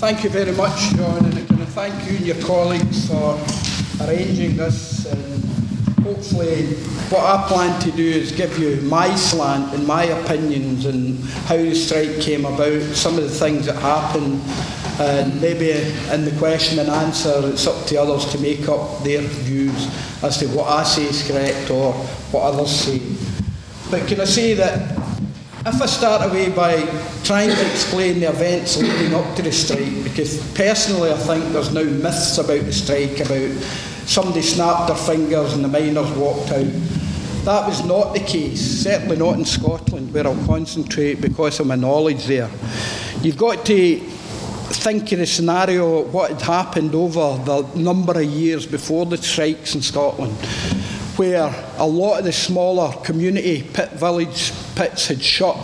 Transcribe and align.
Thank 0.00 0.24
you 0.24 0.30
very 0.30 0.52
much, 0.52 0.94
John, 0.96 1.26
and 1.26 1.46
can 1.46 1.60
I 1.60 1.66
thank 1.66 2.10
you 2.10 2.16
and 2.16 2.26
your 2.26 2.40
colleagues 2.46 3.06
for 3.06 3.38
arranging 4.02 4.56
this. 4.56 5.04
And 5.04 5.44
hopefully, 6.02 6.68
what 7.10 7.22
I 7.22 7.46
plan 7.46 7.78
to 7.82 7.92
do 7.92 8.02
is 8.02 8.32
give 8.32 8.58
you 8.58 8.80
my 8.88 9.14
slant 9.14 9.74
and 9.74 9.86
my 9.86 10.04
opinions 10.04 10.86
and 10.86 11.22
how 11.44 11.58
the 11.58 11.74
strike 11.74 12.18
came 12.18 12.46
about, 12.46 12.80
some 12.96 13.18
of 13.18 13.24
the 13.24 13.28
things 13.28 13.66
that 13.66 13.76
happened, 13.76 14.40
and 15.00 15.38
maybe 15.38 15.72
in 15.72 16.24
the 16.24 16.34
question 16.38 16.78
and 16.78 16.88
answer, 16.88 17.42
it's 17.44 17.66
up 17.66 17.86
to 17.88 17.96
others 17.96 18.24
to 18.32 18.38
make 18.38 18.70
up 18.70 19.04
their 19.04 19.20
views 19.20 19.86
as 20.24 20.38
to 20.38 20.46
what 20.48 20.66
I 20.66 20.82
say 20.82 21.04
is 21.04 21.28
correct 21.30 21.70
or 21.70 21.92
what 22.32 22.44
others 22.54 22.70
say. 22.70 23.02
But 23.90 24.08
can 24.08 24.22
I 24.22 24.24
say 24.24 24.54
that 24.54 24.99
if 25.66 25.82
I 25.82 25.86
start 25.86 26.30
away 26.30 26.48
by 26.48 26.80
trying 27.22 27.50
to 27.50 27.70
explain 27.70 28.20
the 28.20 28.30
events 28.30 28.78
leading 28.78 29.14
up 29.14 29.36
to 29.36 29.42
the 29.42 29.52
strike, 29.52 30.04
because 30.04 30.40
personally 30.54 31.12
I 31.12 31.16
think 31.16 31.52
there's 31.52 31.72
now 31.72 31.84
myths 31.84 32.38
about 32.38 32.64
the 32.64 32.72
strike, 32.72 33.20
about 33.20 33.50
somebody 34.06 34.40
snapped 34.40 34.88
their 34.88 34.96
fingers 34.96 35.52
and 35.52 35.62
the 35.62 35.68
miners 35.68 36.10
walked 36.12 36.50
out. 36.50 36.64
That 37.44 37.66
was 37.66 37.84
not 37.84 38.14
the 38.14 38.20
case, 38.20 38.82
certainly 38.82 39.16
not 39.16 39.34
in 39.34 39.44
Scotland, 39.44 40.14
where 40.14 40.26
I'll 40.26 40.46
concentrate 40.46 41.20
because 41.20 41.60
of 41.60 41.66
my 41.66 41.76
knowledge 41.76 42.24
there. 42.24 42.50
You've 43.20 43.36
got 43.36 43.66
to 43.66 43.98
think 43.98 45.12
of 45.12 45.18
the 45.18 45.26
scenario, 45.26 46.04
what 46.04 46.30
had 46.30 46.40
happened 46.40 46.94
over 46.94 47.36
the 47.44 47.68
number 47.74 48.18
of 48.18 48.24
years 48.24 48.64
before 48.64 49.04
the 49.04 49.18
strikes 49.18 49.74
in 49.74 49.82
Scotland 49.82 50.34
where 51.20 51.54
a 51.76 51.86
lot 51.86 52.18
of 52.18 52.24
the 52.24 52.32
smaller 52.32 52.90
community 53.04 53.62
pit 53.74 53.90
village 53.90 54.52
pits 54.74 55.08
had 55.08 55.22
shut 55.22 55.54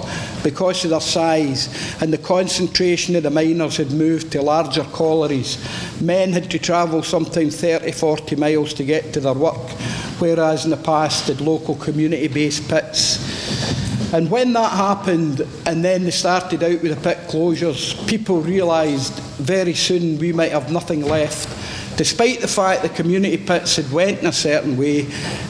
because 0.45 0.85
of 0.85 0.91
their 0.91 1.01
size 1.01 1.97
and 2.03 2.13
the 2.13 2.19
concentration 2.19 3.17
of 3.17 3.23
the 3.23 3.31
miners 3.31 3.79
had 3.79 3.91
moved 3.91 4.31
to 4.31 4.43
larger 4.43 4.85
collieries. 4.93 5.57
Men 5.99 6.35
had 6.35 6.51
to 6.51 6.59
travel 6.59 7.03
sometimes 7.03 7.59
30, 7.59 7.91
40 7.91 8.37
miles 8.37 8.75
to 8.75 8.85
get 8.85 9.15
to 9.15 9.21
their 9.21 9.33
work, 9.33 9.71
whereas 10.19 10.67
in 10.67 10.71
the 10.73 10.77
past 10.77 11.29
had 11.29 11.41
local 11.41 11.77
community 11.77 12.29
based 12.29 12.69
pits. 12.69 14.13
And 14.13 14.31
when 14.31 14.53
that 14.53 14.73
happened, 14.73 15.41
and 15.65 15.83
then 15.83 16.05
they 16.05 16.11
started 16.11 16.63
out 16.63 16.83
with 16.83 16.95
the 16.95 17.01
pit 17.01 17.29
closures, 17.29 18.07
people 18.07 18.43
realised 18.43 19.15
very 19.39 19.73
soon 19.73 20.19
we 20.19 20.35
might 20.35 20.53
have 20.53 20.71
nothing 20.71 21.01
left 21.07 21.49
Despite 21.97 22.41
the 22.41 22.49
fact 22.49 22.83
the 22.83 22.91
community 22.91 23.39
pits 23.39 23.77
had 23.77 23.91
went 23.91 24.21
in 24.21 24.27
a 24.27 24.33
certain 24.33 24.77
way, 24.77 25.03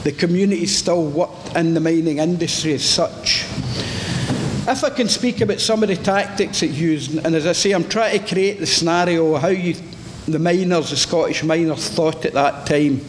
the 0.03 0.13
community 0.13 0.65
still 0.65 1.05
worked 1.05 1.55
in 1.55 1.73
the 1.73 1.81
mining 1.81 2.19
industry 2.19 2.73
as 2.73 2.85
such. 2.85 3.45
If 4.69 4.83
I 4.83 4.89
can 4.89 5.09
speak 5.09 5.41
about 5.41 5.59
some 5.59 5.83
of 5.83 5.89
the 5.89 5.95
tactics 5.95 6.63
it 6.63 6.71
used, 6.71 7.17
and 7.17 7.35
as 7.35 7.45
I 7.45 7.53
say, 7.53 7.71
I'm 7.71 7.87
trying 7.87 8.19
to 8.19 8.27
create 8.27 8.59
the 8.59 8.65
scenario 8.65 9.35
of 9.35 9.41
how 9.41 9.49
you, 9.49 9.75
the 10.27 10.39
miners, 10.39 10.89
the 10.89 10.97
Scottish 10.97 11.43
miners, 11.43 11.89
thought 11.89 12.25
at 12.25 12.33
that 12.33 12.65
time. 12.65 13.01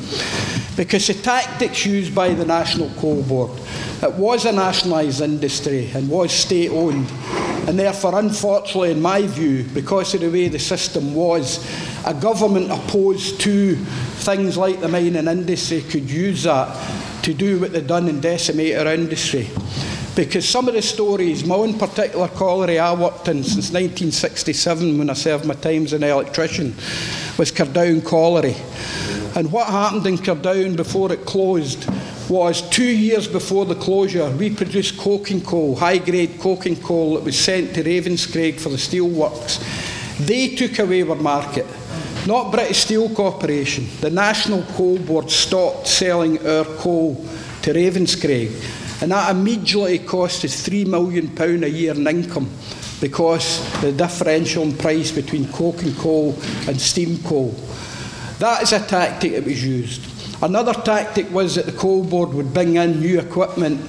Because 0.77 1.09
the 1.09 1.15
tactics 1.15 1.85
used 1.85 2.15
by 2.15 2.33
the 2.35 2.45
National 2.45 2.91
Coal 2.91 3.23
Board, 3.23 3.51
it 4.03 4.15
was 4.15 4.45
a 4.45 4.53
nationalised 4.53 5.21
industry 5.21 5.91
and 5.95 6.09
was 6.09 6.33
state 6.33 6.71
owned. 6.71 7.11
And 7.69 7.79
therefore, 7.79 8.19
unfortunately, 8.19 8.93
in 8.93 9.03
my 9.03 9.27
view, 9.27 9.63
because 9.75 10.15
of 10.15 10.23
the 10.23 10.31
way 10.31 10.49
the 10.49 10.59
system 10.59 11.15
was, 11.15 11.63
a 12.07 12.15
government 12.15 12.71
opposed 12.71 13.43
to 13.43 13.77
things 13.77 14.57
like 14.57 14.81
the 14.81 14.89
mining 14.89 15.27
industry 15.27 15.83
could 15.83 16.11
use 16.11 16.45
that 16.45 17.23
to 17.25 17.35
do 17.35 17.61
what 17.61 17.75
they've 17.75 17.87
done 17.87 18.09
and 18.09 18.23
decimate 18.23 18.75
our 18.75 18.87
industry. 18.95 19.51
Because 20.17 20.49
some 20.49 20.67
of 20.67 20.73
the 20.73 20.81
stories, 20.81 21.45
my 21.45 21.57
own 21.57 21.79
particular 21.79 22.29
colliery 22.29 22.79
I 22.79 22.95
worked 22.95 23.29
in 23.29 23.45
since 23.45 23.71
1967 23.71 24.97
when 24.97 25.11
I 25.11 25.13
served 25.13 25.45
my 25.45 25.53
time 25.53 25.85
as 25.85 25.93
an 25.93 26.05
electrician, 26.05 26.75
was 27.37 27.53
Cardowan 27.53 28.03
Colliery. 28.03 28.57
And 29.37 29.53
what 29.53 29.67
happened 29.67 30.07
in 30.07 30.17
Cardowan 30.17 30.75
before 30.75 31.13
it 31.13 31.27
closed 31.27 31.87
was 32.29 32.69
two 32.71 32.85
years 32.85 33.27
before 33.27 33.65
the 33.65 33.75
closure, 33.75 34.31
we 34.31 34.55
produced 34.55 34.99
coking 34.99 35.41
coal, 35.41 35.77
high 35.77 35.99
grade 35.99 36.39
coking 36.39 36.77
coal 36.77 37.15
that 37.15 37.25
was 37.25 37.39
sent 37.39 37.75
to 37.75 37.83
Ravenscraig 37.83 38.61
for 38.61 38.69
the 38.69 38.77
steelworks. 38.77 39.59
They 40.27 40.55
took 40.55 40.79
away 40.79 41.03
our 41.03 41.15
market, 41.15 41.67
not 42.27 42.51
British 42.51 42.85
Steel 42.85 43.09
Corporation. 43.09 43.87
The 44.01 44.11
National 44.11 44.63
Coal 44.75 44.99
Board 44.99 45.31
stopped 45.31 45.87
selling 45.87 46.45
our 46.47 46.65
coal 46.65 47.15
to 47.63 47.73
Ravenscraig, 47.73 49.03
and 49.03 49.13
that 49.13 49.31
immediately 49.31 49.99
cost 50.01 50.45
us 50.45 50.69
£3 50.69 50.87
million 50.87 51.65
a 51.65 51.69
year 51.69 51.95
in 51.95 52.07
income 52.07 52.51
because 53.01 53.63
the 53.81 53.93
differential 53.93 54.65
in 54.65 54.77
price 54.77 55.13
between 55.13 55.47
coking 55.53 55.95
coal 55.95 56.33
and 56.67 56.81
steam 56.81 57.23
coal. 57.23 57.55
That 58.39 58.63
is 58.63 58.73
a 58.73 58.81
tactic 58.81 59.33
that 59.33 59.45
was 59.45 59.65
used. 59.65 60.08
Another 60.41 60.73
tactic 60.73 61.29
was 61.33 61.57
that 61.57 61.67
the 61.67 61.73
coal 61.73 62.05
board 62.05 62.33
would 62.33 62.55
bring 62.55 62.77
in 62.77 63.01
new 63.01 63.19
equipment, 63.19 63.81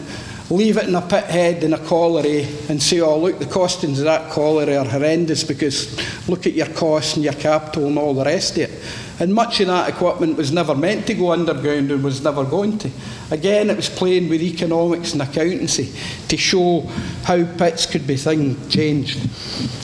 leave 0.49 0.77
it 0.77 0.87
in 0.87 0.95
a 0.95 1.01
pit 1.01 1.25
head 1.25 1.63
in 1.63 1.73
a 1.73 1.77
colliery, 1.77 2.47
and 2.69 2.81
say, 2.81 3.01
oh, 3.01 3.19
look, 3.19 3.37
the 3.37 3.45
costings 3.45 3.99
of 3.99 4.05
that 4.05 4.31
colliery 4.31 4.75
are 4.75 4.85
horrendous 4.85 5.43
because 5.43 5.95
look 6.27 6.47
at 6.47 6.53
your 6.53 6.65
costs 6.67 7.15
and 7.15 7.23
your 7.23 7.33
capital 7.33 7.85
and 7.85 7.99
all 7.99 8.15
the 8.15 8.25
rest 8.25 8.57
of 8.57 8.63
it. 8.63 8.71
And 9.19 9.33
much 9.33 9.59
of 9.59 9.67
that 9.67 9.89
equipment 9.89 10.37
was 10.37 10.51
never 10.51 10.73
meant 10.73 11.05
to 11.07 11.13
go 11.13 11.33
underground 11.33 11.91
and 11.91 12.01
was 12.01 12.23
never 12.23 12.45
going 12.45 12.77
to. 12.79 12.91
Again, 13.31 13.69
it 13.69 13.75
was 13.75 13.89
playing 13.89 14.29
with 14.29 14.41
economics 14.41 15.11
and 15.11 15.21
accountancy 15.21 15.93
to 16.29 16.37
show 16.37 16.81
how 17.23 17.43
pits 17.57 17.85
could 17.85 18.07
be 18.07 18.15
thing 18.15 18.69
changed. 18.69 19.19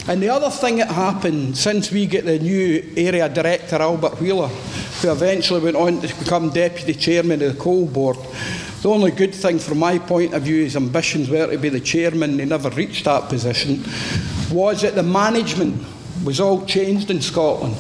And 0.08 0.24
the 0.24 0.30
other 0.30 0.50
thing 0.50 0.78
that 0.78 0.90
happened 0.90 1.58
since 1.58 1.92
we 1.92 2.06
get 2.06 2.24
the 2.24 2.40
new 2.40 2.94
area 2.96 3.28
director, 3.28 3.76
Albert 3.76 4.22
Wheeler, 4.22 4.48
who 4.48 5.12
eventually 5.12 5.60
went 5.60 5.76
on 5.76 6.00
to 6.00 6.08
become 6.20 6.50
deputy 6.50 6.94
chairman 6.94 7.42
of 7.42 7.54
the 7.54 7.60
coal 7.60 7.88
board, 7.88 8.18
the 8.82 8.90
only 8.90 9.12
good 9.12 9.34
thing 9.34 9.60
from 9.60 9.80
my 9.80 9.98
point 9.98 10.34
of 10.34 10.44
view, 10.44 10.64
his 10.64 10.76
ambitions 10.76 11.28
were 11.28 11.48
to 11.48 11.58
be 11.58 11.70
the 11.70 11.80
chairman, 11.80 12.40
he 12.40 12.46
never 12.46 12.70
reached 12.70 13.06
that 13.06 13.28
position, 13.28 13.84
was 14.52 14.84
that 14.84 14.96
the 14.96 15.04
management 15.04 15.84
was 16.24 16.40
all 16.40 16.66
changed 16.66 17.10
in 17.10 17.20
Scotland. 17.20 17.76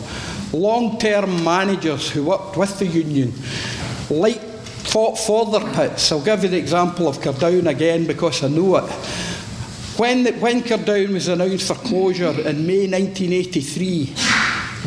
Long 0.55 0.97
term 0.97 1.43
managers 1.43 2.09
who 2.09 2.25
worked 2.25 2.55
with 2.55 2.79
the 2.79 2.87
union, 2.87 3.33
like 4.09 4.39
fought 4.39 5.17
for 5.17 5.45
their 5.47 5.73
pits. 5.73 6.11
I'll 6.11 6.23
give 6.23 6.43
you 6.43 6.49
the 6.49 6.57
example 6.57 7.09
of 7.09 7.17
Cardowan 7.19 7.67
again 7.67 8.07
because 8.07 8.41
I 8.41 8.47
know 8.47 8.77
it. 8.77 8.89
When, 9.99 10.23
the, 10.23 10.31
when 10.33 10.61
Cardowan 10.61 11.11
was 11.11 11.27
announced 11.27 11.67
for 11.67 11.73
closure 11.73 12.29
in 12.47 12.65
May 12.65 12.87
1983, 12.87 14.15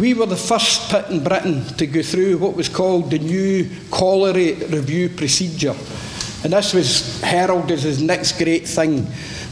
we 0.01 0.15
were 0.15 0.25
the 0.25 0.37
first 0.37 0.91
pit 0.91 1.07
in 1.11 1.23
Britain 1.23 1.63
to 1.77 1.87
go 1.87 2.03
through 2.03 2.39
what 2.39 2.55
was 2.55 2.71
called 2.71 3.11
the 3.11 3.19
new 3.19 3.69
colliery 3.91 4.55
review 4.55 5.11
procedure. 5.11 5.75
And 6.45 6.53
this 6.53 6.73
was 6.73 7.21
heralded 7.21 7.73
as 7.73 7.83
his 7.83 8.01
next 8.01 8.39
great 8.39 8.67
thing 8.67 9.07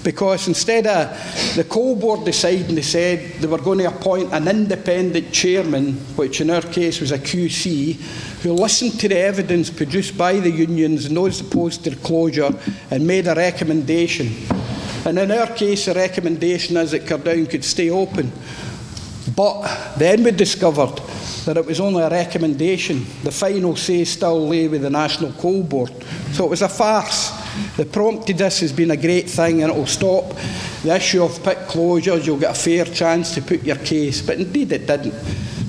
because 0.07 0.47
instead 0.47 0.87
of 0.87 1.57
the 1.57 1.65
coal 1.65 1.97
board 1.97 2.25
deciding, 2.25 2.77
they 2.77 2.83
said 2.83 3.41
they 3.41 3.49
were 3.49 3.59
going 3.59 3.79
to 3.79 3.87
appoint 3.87 4.33
an 4.33 4.47
independent 4.47 5.33
chairman, 5.33 5.95
which 6.15 6.41
in 6.41 6.49
our 6.49 6.63
case 6.63 7.01
was 7.01 7.11
a 7.11 7.19
QC, 7.19 7.95
who 8.43 8.53
listened 8.53 9.01
to 9.01 9.09
the 9.09 9.19
evidence 9.19 9.69
produced 9.69 10.17
by 10.17 10.39
the 10.39 10.49
unions 10.49 11.07
and 11.07 11.17
those 11.17 11.41
opposed 11.41 11.83
to 11.83 11.91
the 11.91 11.97
closure 11.97 12.55
and 12.93 13.05
made 13.05 13.27
a 13.27 13.35
recommendation. 13.35 14.29
And 15.05 15.19
in 15.19 15.33
our 15.33 15.49
case, 15.49 15.87
the 15.87 15.95
recommendation 15.95 16.77
is 16.77 16.93
that 16.93 17.03
Cardowan 17.03 17.51
could 17.51 17.65
stay 17.65 17.91
open. 17.91 18.31
But 19.35 19.97
then 19.97 20.23
we 20.23 20.31
discovered 20.31 21.01
that 21.47 21.57
it 21.57 21.67
was 21.67 21.81
only 21.81 22.05
a 22.05 22.11
recommendation. 22.11 23.05
The 23.25 23.33
final 23.33 23.75
say 23.75 24.05
still 24.05 24.49
lay 24.49 24.69
with 24.69 24.83
the 24.83 24.91
National 24.91 25.33
Coal 25.33 25.65
Board. 25.65 25.93
So 26.31 26.45
it 26.45 26.51
was 26.51 26.63
a 26.63 26.69
farce. 26.69 27.46
The 27.77 27.85
prompted 27.85 28.39
this 28.39 28.61
has 28.61 28.73
been 28.73 28.91
a 28.91 28.97
great 28.97 29.29
thing 29.29 29.63
and 29.63 29.73
it 29.73 29.77
will 29.77 29.87
stop 29.87 30.35
the 30.83 30.95
issue 30.95 31.23
of 31.23 31.43
pit 31.43 31.59
closures. 31.69 32.27
You'll 32.27 32.39
get 32.39 32.51
a 32.51 32.61
fair 32.61 32.85
chance 32.85 33.35
to 33.35 33.43
put 33.43 33.63
your 33.63 33.77
case. 33.77 34.23
But 34.23 34.39
indeed 34.39 34.73
it 34.73 34.87
didn't. 34.87 35.15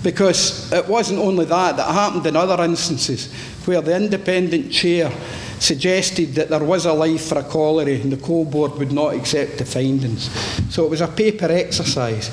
Because 0.03 0.71
it 0.71 0.88
wasn't 0.88 1.19
only 1.19 1.45
that, 1.45 1.77
that 1.77 1.91
happened 1.91 2.25
in 2.25 2.35
other 2.35 2.63
instances 2.63 3.33
where 3.65 3.81
the 3.81 3.95
independent 3.95 4.71
chair 4.71 5.11
suggested 5.59 6.35
that 6.35 6.50
there 6.50 6.63
was 6.63 6.85
a 6.85 6.94
life 6.94 7.27
for 7.27 7.39
a 7.39 7.44
colliery 7.44 8.01
and 8.01 8.11
the 8.11 8.17
coal 8.17 8.45
board 8.45 8.73
would 8.73 8.91
not 8.91 9.13
accept 9.13 9.57
the 9.57 9.65
findings. 9.65 10.29
So 10.73 10.85
it 10.85 10.89
was 10.89 11.01
a 11.01 11.07
paper 11.07 11.51
exercise. 11.51 12.29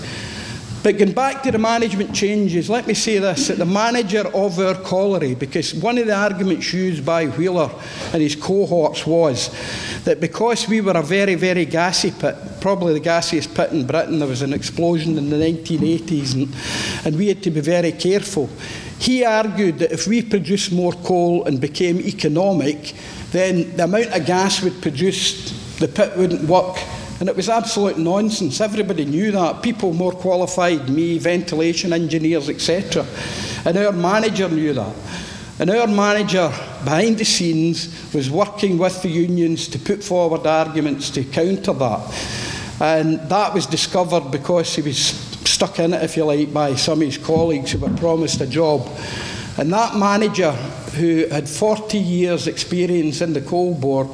But 0.84 0.98
going 0.98 1.12
back 1.12 1.42
to 1.44 1.50
the 1.50 1.56
management 1.56 2.14
changes, 2.14 2.68
let 2.68 2.86
me 2.86 2.92
say 2.92 3.18
this 3.18 3.48
that 3.48 3.56
the 3.56 3.64
manager 3.64 4.28
of 4.34 4.58
our 4.58 4.74
colliery, 4.74 5.34
because 5.34 5.74
one 5.74 5.96
of 5.96 6.06
the 6.06 6.14
arguments 6.14 6.74
used 6.74 7.06
by 7.06 7.24
Wheeler 7.24 7.70
and 8.12 8.20
his 8.20 8.36
cohorts 8.36 9.06
was 9.06 9.48
that 10.04 10.20
because 10.20 10.68
we 10.68 10.82
were 10.82 10.92
a 10.92 11.02
very, 11.02 11.36
very 11.36 11.64
gassy 11.64 12.10
pit, 12.10 12.36
probably 12.60 12.92
the 12.92 13.00
gassiest 13.00 13.54
pit 13.54 13.72
in 13.72 13.86
Britain, 13.86 14.18
there 14.18 14.28
was 14.28 14.42
an 14.42 14.52
explosion 14.52 15.16
in 15.16 15.30
the 15.30 15.36
1980s 15.36 16.34
and, 16.34 16.54
and 17.06 17.16
we 17.16 17.28
had 17.28 17.42
to 17.44 17.50
be 17.50 17.62
very 17.62 17.92
careful. 17.92 18.50
He 18.98 19.24
argued 19.24 19.78
that 19.78 19.90
if 19.90 20.06
we 20.06 20.20
produced 20.20 20.70
more 20.70 20.92
coal 20.92 21.46
and 21.46 21.62
became 21.62 21.98
economic, 21.98 22.92
then 23.32 23.74
the 23.78 23.84
amount 23.84 24.08
of 24.08 24.26
gas 24.26 24.62
we'd 24.62 24.82
produce, 24.82 25.50
the 25.78 25.88
pit 25.88 26.14
wouldn't 26.14 26.46
work 26.46 26.76
And 27.24 27.30
it 27.30 27.36
was 27.36 27.48
absolute 27.48 27.96
nonsense. 27.96 28.60
Everybody 28.60 29.06
knew 29.06 29.30
that. 29.30 29.62
People 29.62 29.94
more 29.94 30.12
qualified, 30.12 30.90
me, 30.90 31.16
ventilation 31.16 31.94
engineers, 31.94 32.50
etc. 32.50 33.06
And 33.64 33.78
our 33.78 33.92
manager 33.92 34.46
knew 34.46 34.74
that. 34.74 34.94
And 35.58 35.70
our 35.70 35.86
manager, 35.86 36.50
behind 36.84 37.16
the 37.16 37.24
scenes, 37.24 38.12
was 38.12 38.30
working 38.30 38.76
with 38.76 39.00
the 39.00 39.08
unions 39.08 39.68
to 39.68 39.78
put 39.78 40.04
forward 40.04 40.46
arguments 40.46 41.08
to 41.12 41.24
counter 41.24 41.72
that. 41.72 42.76
And 42.78 43.18
that 43.30 43.54
was 43.54 43.64
discovered 43.64 44.30
because 44.30 44.74
he 44.74 44.82
was 44.82 44.98
stuck 44.98 45.78
in 45.78 45.94
it, 45.94 46.02
if 46.02 46.18
you 46.18 46.26
like, 46.26 46.52
by 46.52 46.74
some 46.74 47.00
of 47.00 47.06
his 47.06 47.16
colleagues 47.16 47.72
who 47.72 47.78
were 47.78 47.96
promised 47.96 48.42
a 48.42 48.46
job. 48.46 48.86
And 49.56 49.72
that 49.72 49.96
manager, 49.96 50.54
who 50.94 51.26
had 51.26 51.48
40 51.48 51.98
years' 51.98 52.46
experience 52.46 53.20
in 53.20 53.32
the 53.32 53.40
coal 53.40 53.74
board, 53.74 54.08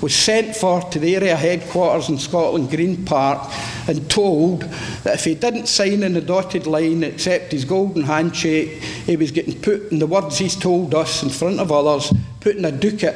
was 0.00 0.14
sent 0.14 0.54
for 0.54 0.82
to 0.82 0.98
the 0.98 1.16
area 1.16 1.34
headquarters 1.34 2.08
in 2.08 2.18
Scotland 2.18 2.70
Green 2.70 3.04
Park 3.04 3.50
and 3.88 4.08
told 4.10 4.62
that 5.02 5.14
if 5.14 5.24
he 5.24 5.34
didn't 5.34 5.66
sign 5.66 6.02
in 6.02 6.12
the 6.12 6.20
dotted 6.20 6.66
line, 6.66 7.02
accept 7.02 7.52
his 7.52 7.64
golden 7.64 8.02
handshake, 8.02 8.82
he 9.06 9.16
was 9.16 9.30
getting 9.30 9.60
put, 9.60 9.90
in 9.90 9.98
the 9.98 10.06
words 10.06 10.38
he's 10.38 10.56
told 10.56 10.94
us 10.94 11.22
in 11.22 11.30
front 11.30 11.60
of 11.60 11.72
others, 11.72 12.12
put 12.40 12.56
in 12.56 12.64
a 12.64 12.72
ducat, 12.72 13.14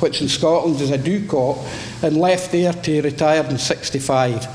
which 0.00 0.22
in 0.22 0.28
Scotland 0.28 0.80
is 0.80 0.90
a 0.90 0.98
ducat, 0.98 1.56
and 2.02 2.16
left 2.16 2.52
there 2.52 2.72
to 2.72 3.02
retire 3.02 3.44
in 3.44 3.58
65. 3.58 4.46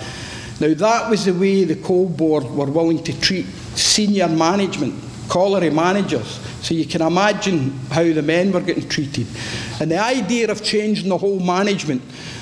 Now, 0.61 0.73
that 0.73 1.09
was 1.09 1.25
the 1.25 1.33
way 1.33 1.65
the 1.65 1.75
coal 1.75 2.07
board 2.07 2.45
were 2.45 2.65
willing 2.65 3.03
to 3.03 3.19
treat 3.19 3.45
senior 3.75 4.29
management, 4.29 4.95
colliery 5.27 5.69
managers. 5.69 6.39
So 6.65 6.73
you 6.73 6.87
can 6.87 7.03
imagine 7.03 7.69
how 7.91 8.01
the 8.01 8.23
men 8.23 8.51
were 8.51 8.59
getting 8.59 8.89
treated. 8.89 9.27
And 9.79 9.91
the 9.91 9.99
idea 9.99 10.49
of 10.49 10.63
changing 10.63 11.09
the 11.09 11.17
whole 11.19 11.39
management 11.39 12.01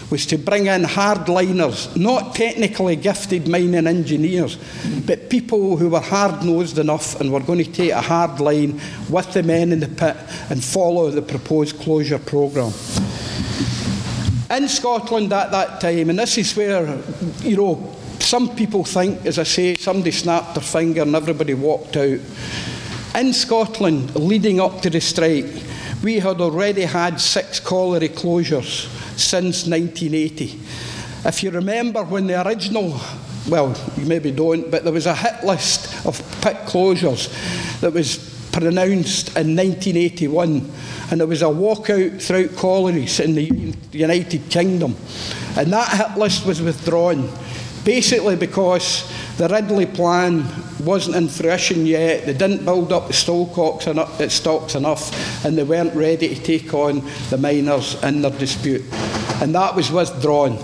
was 0.10 0.26
to 0.28 0.38
bring 0.38 0.68
in 0.68 0.84
hardliners, 0.84 1.94
not 1.98 2.34
technically 2.34 2.96
gifted 2.96 3.50
mining 3.50 3.86
engineers, 3.86 4.58
but 5.06 5.30
people 5.30 5.76
who 5.76 5.90
were 5.90 6.00
hard 6.00 6.42
nosed 6.46 6.78
enough 6.78 7.20
and 7.20 7.34
were 7.34 7.42
going 7.42 7.66
to 7.66 7.70
take 7.70 7.92
a 7.92 8.00
hard 8.00 8.40
line 8.40 8.80
with 9.10 9.34
the 9.34 9.44
men 9.44 9.74
in 9.74 9.82
the 9.82 9.90
pit 9.90 10.16
and 10.50 10.64
follow 10.64 11.10
the 11.10 11.22
proposed 11.22 11.78
closure 11.80 12.18
programme. 12.18 12.72
In 14.50 14.70
Scotland 14.70 15.34
at 15.34 15.52
that 15.52 15.82
time, 15.82 16.10
and 16.10 16.18
this 16.18 16.38
is 16.38 16.56
where, 16.56 16.98
you 17.42 17.58
know, 17.58 17.94
some 18.20 18.56
people 18.56 18.86
think, 18.86 19.26
as 19.26 19.38
I 19.38 19.44
say, 19.44 19.76
somebody 19.76 20.12
snapped 20.12 20.56
their 20.56 20.64
finger 20.64 21.02
and 21.02 21.14
everybody 21.14 21.56
walked 21.56 21.98
out. 21.98 22.22
In 23.16 23.32
Scotland, 23.32 24.16
leading 24.16 24.60
up 24.60 24.82
to 24.82 24.90
the 24.90 25.00
strike, 25.00 25.46
we 26.02 26.18
had 26.18 26.42
already 26.42 26.82
had 26.82 27.22
six 27.22 27.60
colliery 27.60 28.10
closures 28.10 28.88
since 29.18 29.68
1980. 29.68 30.60
If 31.24 31.44
you 31.44 31.52
remember 31.52 32.04
when 32.04 32.26
the 32.26 32.46
original, 32.46 33.00
well, 33.48 33.80
you 33.98 34.06
maybe 34.06 34.32
don't, 34.32 34.72
but 34.72 34.84
there 34.84 34.92
was 34.92 35.06
a 35.06 35.14
hit 35.16 35.44
list 35.44 36.06
of 36.08 36.18
pit 36.42 36.58
closures 36.66 37.30
that 37.82 37.94
was 37.94 38.18
pronounced 38.52 39.30
in 39.38 39.56
1981, 39.56 40.72
and 41.12 41.20
there 41.20 41.28
was 41.28 41.44
a 41.44 41.46
walkout 41.46 42.20
throughout 42.20 42.56
collieries 42.56 43.20
in 43.20 43.36
the 43.36 43.76
United 43.92 44.50
Kingdom. 44.50 44.96
And 45.56 45.72
that 45.72 45.90
hit 45.90 46.18
list 46.18 46.48
was 46.48 46.64
withdrawn, 46.64 47.32
basically 47.86 48.36
because 48.36 49.08
the 49.38 49.48
Ridley 49.48 49.88
plan 49.88 50.46
wasn't 50.84 51.16
in 51.16 51.28
fruition 51.28 51.88
yet. 51.88 52.26
They 52.26 52.34
didn't 52.34 52.66
build 52.66 52.94
up 52.94 53.08
the 53.08 53.14
stocks 53.14 53.88
enough, 53.88 54.32
stocks 54.32 54.76
enough, 54.76 55.46
and 55.46 55.58
they 55.58 55.64
weren't 55.64 55.96
ready 55.96 56.36
to 56.36 56.42
take 56.42 56.72
on 56.74 57.04
the 57.32 57.38
miners 57.38 58.02
in 58.04 58.22
their 58.22 58.32
dispute. 58.32 58.84
And 59.42 59.56
that 59.56 59.76
was 59.76 59.92
withdrawn. 59.92 60.60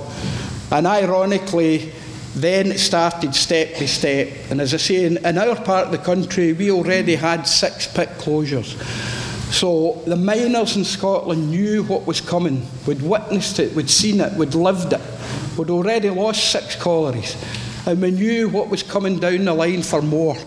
And 0.71 0.85
ironically, 0.85 1.91
then 2.35 2.71
it 2.71 2.79
started 2.79 3.33
step 3.33 3.73
by 3.73 3.85
step. 3.87 4.29
And 4.51 4.61
as 4.61 4.75
I 4.75 4.77
say, 4.77 5.05
in, 5.05 5.17
in 5.25 5.37
our 5.39 5.55
part 5.55 5.87
of 5.87 5.91
the 5.91 5.97
country, 5.97 6.53
we 6.53 6.69
already 6.69 7.15
had 7.15 7.47
six 7.47 7.87
pit 7.87 8.09
closures. 8.19 8.79
So 9.51 10.03
the 10.05 10.15
miners 10.15 10.77
in 10.77 10.85
Scotland 10.85 11.49
knew 11.49 11.81
what 11.83 12.05
was 12.05 12.21
coming. 12.21 12.67
We'd 12.85 13.01
witnessed 13.01 13.57
it, 13.57 13.73
we'd 13.73 13.89
seen 13.89 14.21
it, 14.21 14.31
we'd 14.33 14.53
lived 14.53 14.93
it. 14.93 15.01
We'd 15.57 15.71
already 15.71 16.11
lost 16.11 16.51
six 16.51 16.75
collieries 16.75 17.35
and 17.85 18.01
we 18.01 18.11
knew 18.11 18.49
what 18.49 18.69
was 18.69 18.83
coming 18.83 19.19
down 19.19 19.45
the 19.45 19.53
line 19.53 19.83
for 19.83 20.01
more. 20.01 20.37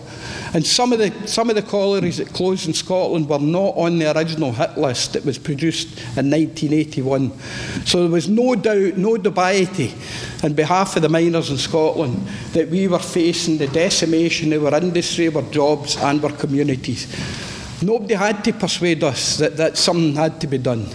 And 0.53 0.65
some 0.65 0.93
of 0.93 0.99
the 0.99 1.27
some 1.27 1.49
of 1.49 1.55
the 1.55 1.63
collieries 1.63 2.17
that 2.17 2.31
closed 2.31 2.67
in 2.67 2.73
Scotland 2.73 3.27
were 3.27 3.39
not 3.39 3.75
on 3.75 3.97
the 3.97 4.15
original 4.15 4.51
hit 4.51 4.77
list 4.77 5.13
that 5.13 5.25
was 5.25 5.39
produced 5.39 5.97
in 6.15 6.29
1981. 6.29 7.31
So 7.85 8.01
there 8.01 8.11
was 8.11 8.29
no 8.29 8.53
doubt, 8.53 8.97
no 8.97 9.15
dubiety, 9.15 9.93
on 10.43 10.53
behalf 10.53 10.95
of 10.95 11.01
the 11.01 11.09
miners 11.09 11.49
in 11.49 11.57
Scotland, 11.57 12.27
that 12.53 12.69
we 12.69 12.87
were 12.87 12.99
facing 12.99 13.57
the 13.57 13.67
decimation 13.67 14.53
of 14.53 14.65
our 14.65 14.75
industry, 14.79 15.33
our 15.33 15.41
jobs, 15.43 15.97
and 15.97 16.23
our 16.23 16.31
communities. 16.31 17.07
Nobody 17.81 18.13
had 18.13 18.43
to 18.45 18.53
persuade 18.53 19.03
us 19.03 19.37
that, 19.37 19.57
that 19.57 19.77
something 19.77 20.15
had 20.15 20.39
to 20.41 20.47
be 20.47 20.59
done. 20.59 20.87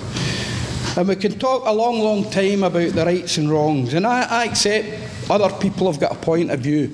And 0.99 1.06
we 1.06 1.15
can 1.15 1.39
talk 1.39 1.62
a 1.65 1.73
long, 1.73 2.00
long 2.00 2.29
time 2.29 2.65
about 2.65 2.91
the 2.91 3.06
rights 3.06 3.39
and 3.39 3.49
wrongs. 3.49 3.95
And 3.95 4.05
I, 4.05 4.23
I 4.23 4.45
accept 4.47 4.89
other 5.31 5.49
people 5.59 5.87
have 5.89 6.00
got 6.00 6.11
a 6.11 6.17
point 6.17 6.50
of 6.50 6.59
view. 6.59 6.89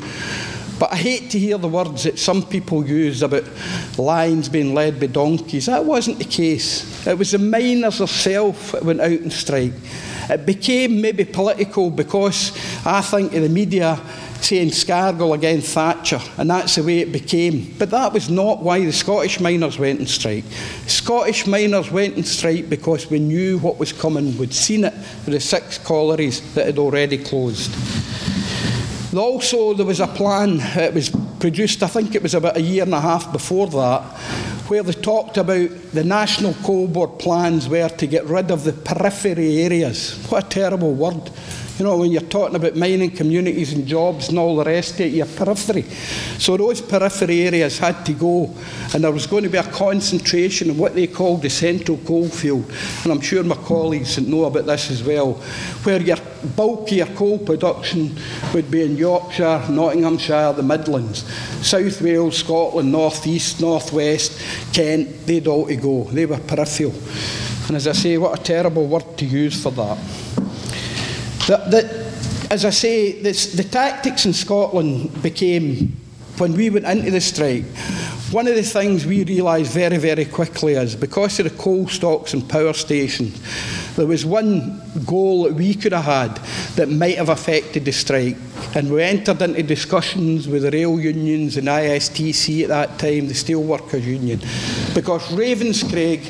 But 0.78 0.92
I 0.92 0.96
hate 0.96 1.30
to 1.30 1.38
hear 1.38 1.56
the 1.56 1.68
words 1.68 2.02
that 2.02 2.18
some 2.18 2.42
people 2.42 2.86
use 2.86 3.22
about 3.22 3.44
lions 3.96 4.50
being 4.50 4.74
led 4.74 5.00
by 5.00 5.06
donkeys. 5.06 5.64
That 5.64 5.86
wasn't 5.86 6.18
the 6.18 6.26
case. 6.26 7.06
It 7.06 7.16
was 7.16 7.30
the 7.30 7.38
miners 7.38 7.96
themselves 7.96 8.72
that 8.72 8.84
went 8.84 9.00
out 9.00 9.08
and 9.08 9.32
strike. 9.32 9.72
It 10.28 10.44
became 10.44 11.00
maybe 11.00 11.24
political 11.24 11.88
because 11.88 12.52
I 12.84 13.00
think 13.00 13.32
of 13.32 13.40
the 13.40 13.48
media 13.48 13.98
saying 14.44 14.68
Scargill 14.68 15.34
against 15.34 15.74
Thatcher, 15.74 16.20
and 16.36 16.50
that's 16.50 16.74
the 16.74 16.82
way 16.82 16.98
it 16.98 17.12
became. 17.12 17.74
But 17.78 17.90
that 17.90 18.12
was 18.12 18.28
not 18.28 18.62
why 18.62 18.84
the 18.84 18.92
Scottish 18.92 19.40
miners 19.40 19.78
went 19.78 20.00
on 20.00 20.06
strike. 20.06 20.44
Scottish 20.86 21.46
miners 21.46 21.90
went 21.90 22.16
on 22.16 22.24
strike 22.24 22.68
because 22.68 23.10
we 23.10 23.18
knew 23.18 23.58
what 23.58 23.78
was 23.78 23.92
coming. 23.92 24.36
We'd 24.36 24.52
seen 24.52 24.84
it 24.84 24.94
with 25.24 25.34
the 25.34 25.40
six 25.40 25.78
collieries 25.78 26.54
that 26.54 26.66
had 26.66 26.78
already 26.78 27.18
closed. 27.18 27.74
Also, 29.16 29.74
there 29.74 29.86
was 29.86 30.00
a 30.00 30.08
plan, 30.08 30.58
it 30.60 30.92
was 30.92 31.08
produced, 31.38 31.82
I 31.82 31.86
think 31.86 32.14
it 32.14 32.22
was 32.22 32.34
about 32.34 32.56
a 32.56 32.60
year 32.60 32.82
and 32.82 32.94
a 32.94 33.00
half 33.00 33.32
before 33.32 33.68
that, 33.68 34.02
where 34.68 34.82
they 34.82 34.92
talked 34.92 35.36
about 35.36 35.70
the 35.92 36.02
National 36.02 36.54
Coal 36.64 36.88
Board 36.88 37.18
plans 37.20 37.68
were 37.68 37.88
to 37.88 38.06
get 38.06 38.24
rid 38.24 38.50
of 38.50 38.64
the 38.64 38.72
periphery 38.72 39.62
areas. 39.62 40.16
What 40.28 40.46
a 40.46 40.48
terrible 40.48 40.94
word. 40.94 41.30
You 41.78 41.84
know, 41.84 41.96
when 41.96 42.12
you're 42.12 42.20
talking 42.20 42.54
about 42.54 42.76
mining 42.76 43.10
communities 43.10 43.72
and 43.72 43.84
jobs 43.84 44.28
and 44.28 44.38
all 44.38 44.54
the 44.54 44.64
rest 44.64 44.94
of 44.94 45.00
it, 45.00 45.12
your 45.12 45.26
periphery. 45.26 45.82
So 46.38 46.56
those 46.56 46.80
periphery 46.80 47.42
areas 47.42 47.78
had 47.78 48.06
to 48.06 48.12
go, 48.12 48.54
and 48.94 49.02
there 49.02 49.10
was 49.10 49.26
going 49.26 49.42
to 49.42 49.48
be 49.48 49.58
a 49.58 49.64
concentration 49.64 50.70
in 50.70 50.78
what 50.78 50.94
they 50.94 51.08
called 51.08 51.42
the 51.42 51.50
central 51.50 51.98
coalfield. 51.98 52.70
And 53.02 53.12
I'm 53.12 53.20
sure 53.20 53.42
my 53.42 53.56
colleagues 53.56 54.16
know 54.20 54.44
about 54.44 54.66
this 54.66 54.88
as 54.92 55.02
well, 55.02 55.32
where 55.82 56.00
your 56.00 56.18
bulkier 56.54 57.06
coal 57.06 57.40
production 57.40 58.16
would 58.52 58.70
be 58.70 58.82
in 58.82 58.96
Yorkshire, 58.96 59.66
Nottinghamshire, 59.68 60.52
the 60.52 60.62
Midlands, 60.62 61.24
South 61.66 62.00
Wales, 62.00 62.38
Scotland, 62.38 62.92
North 62.92 63.26
East, 63.26 63.60
North 63.60 63.92
West, 63.92 64.40
Kent, 64.72 65.26
they'd 65.26 65.48
all 65.48 65.66
to 65.66 65.74
go. 65.74 66.04
They 66.04 66.26
were 66.26 66.38
peripheral. 66.38 66.94
And 67.66 67.76
as 67.76 67.88
I 67.88 67.92
say, 67.92 68.16
what 68.16 68.38
a 68.38 68.42
terrible 68.42 68.86
word 68.86 69.18
to 69.18 69.26
use 69.26 69.60
for 69.60 69.72
that. 69.72 69.98
That, 71.46 71.70
that, 71.72 71.84
as 72.50 72.64
I 72.64 72.70
say, 72.70 73.20
this, 73.20 73.52
the 73.52 73.64
tactics 73.64 74.24
in 74.24 74.32
Scotland 74.32 75.22
became, 75.22 75.94
when 76.38 76.54
we 76.54 76.70
went 76.70 76.86
into 76.86 77.10
the 77.10 77.20
strike, 77.20 77.66
one 78.30 78.48
of 78.48 78.54
the 78.54 78.62
things 78.62 79.04
we 79.04 79.24
realised 79.24 79.70
very, 79.70 79.98
very 79.98 80.24
quickly 80.24 80.72
is 80.72 80.96
because 80.96 81.38
of 81.38 81.44
the 81.44 81.56
coal 81.62 81.86
stocks 81.86 82.32
and 82.32 82.48
power 82.48 82.72
stations, 82.72 83.38
there 83.94 84.06
was 84.06 84.24
one 84.24 84.80
goal 85.04 85.44
that 85.44 85.52
we 85.52 85.74
could 85.74 85.92
have 85.92 86.04
had 86.06 86.36
that 86.76 86.88
might 86.88 87.16
have 87.16 87.28
affected 87.28 87.84
the 87.84 87.92
strike. 87.92 88.36
And 88.74 88.90
we 88.90 89.02
entered 89.02 89.42
into 89.42 89.62
discussions 89.62 90.48
with 90.48 90.62
the 90.62 90.70
rail 90.70 90.98
unions 90.98 91.58
and 91.58 91.68
ISTC 91.68 92.62
at 92.62 92.68
that 92.70 92.98
time, 92.98 93.28
the 93.28 93.34
Steelworkers 93.34 94.02
Union, 94.02 94.40
because 94.94 95.28
Ravenscraig 95.28 96.22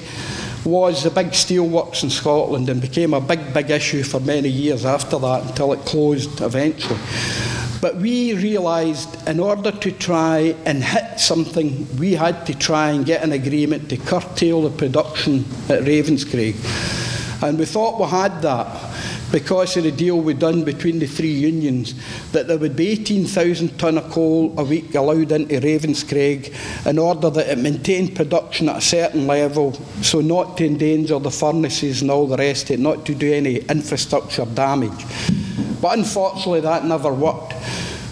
was 0.65 1.03
the 1.03 1.11
big 1.11 1.29
steelworks 1.29 2.03
in 2.03 2.11
Scotland 2.11 2.69
and 2.69 2.81
became 2.81 3.15
a 3.15 3.21
big, 3.21 3.53
big 3.53 3.71
issue 3.71 4.03
for 4.03 4.21
many 4.21 4.49
years 4.49 4.85
after 4.85 5.19
that 5.19 5.43
until 5.43 5.73
it 5.73 5.81
closed 5.81 6.41
eventually. 6.41 6.99
But 7.81 7.97
we 7.97 8.33
realised 8.33 9.29
in 9.29 9.41
order 9.41 9.71
to 9.71 9.93
try 9.93 10.55
and 10.65 10.83
hit 10.83 11.21
something, 11.21 11.87
we 11.99 12.15
had 12.15 12.47
to 12.47 12.55
try 12.57 12.91
and 12.91 13.05
get 13.05 13.23
an 13.23 13.33
agreement 13.33 13.91
to 13.91 13.99
curtail 13.99 14.63
the 14.63 14.71
production 14.71 15.41
at 15.69 15.83
Ravenscraig. 15.83 16.55
And 17.43 17.59
we 17.59 17.67
thought 17.67 18.01
we 18.01 18.07
had 18.07 18.41
that 18.41 18.84
because 19.35 19.77
of 19.77 19.83
the 19.83 19.91
deal 19.91 20.21
we'd 20.21 20.39
done 20.39 20.63
between 20.63 21.01
the 21.01 21.07
three 21.07 21.33
unions, 21.33 21.93
that 22.31 22.47
there 22.47 22.57
would 22.57 22.77
be 22.77 22.91
18,000 22.91 23.77
tonne 23.77 23.99
of 23.99 24.09
coal 24.09 24.55
a 24.57 24.63
week 24.63 24.95
allowed 24.95 25.33
into 25.33 25.59
Ravenscraig 25.59 26.55
in 26.87 27.01
order 27.01 27.31
that 27.31 27.49
it 27.49 27.59
maintained 27.59 28.15
production 28.15 28.69
at 28.69 28.77
a 28.77 28.81
certain 28.81 29.27
level, 29.27 29.73
so 30.03 30.21
not 30.21 30.57
to 30.57 30.65
endanger 30.65 31.19
the 31.19 31.33
furnaces 31.33 32.01
and 32.01 32.13
all 32.13 32.29
the 32.29 32.37
rest 32.37 32.71
of 32.71 32.75
it, 32.75 32.79
not 32.79 33.05
to 33.07 33.13
do 33.13 33.33
any 33.33 33.57
infrastructure 33.57 34.45
damage. 34.45 35.05
But 35.83 35.99
unfortunately, 35.99 36.61
that 36.61 36.85
never 36.85 37.13
worked. 37.13 37.55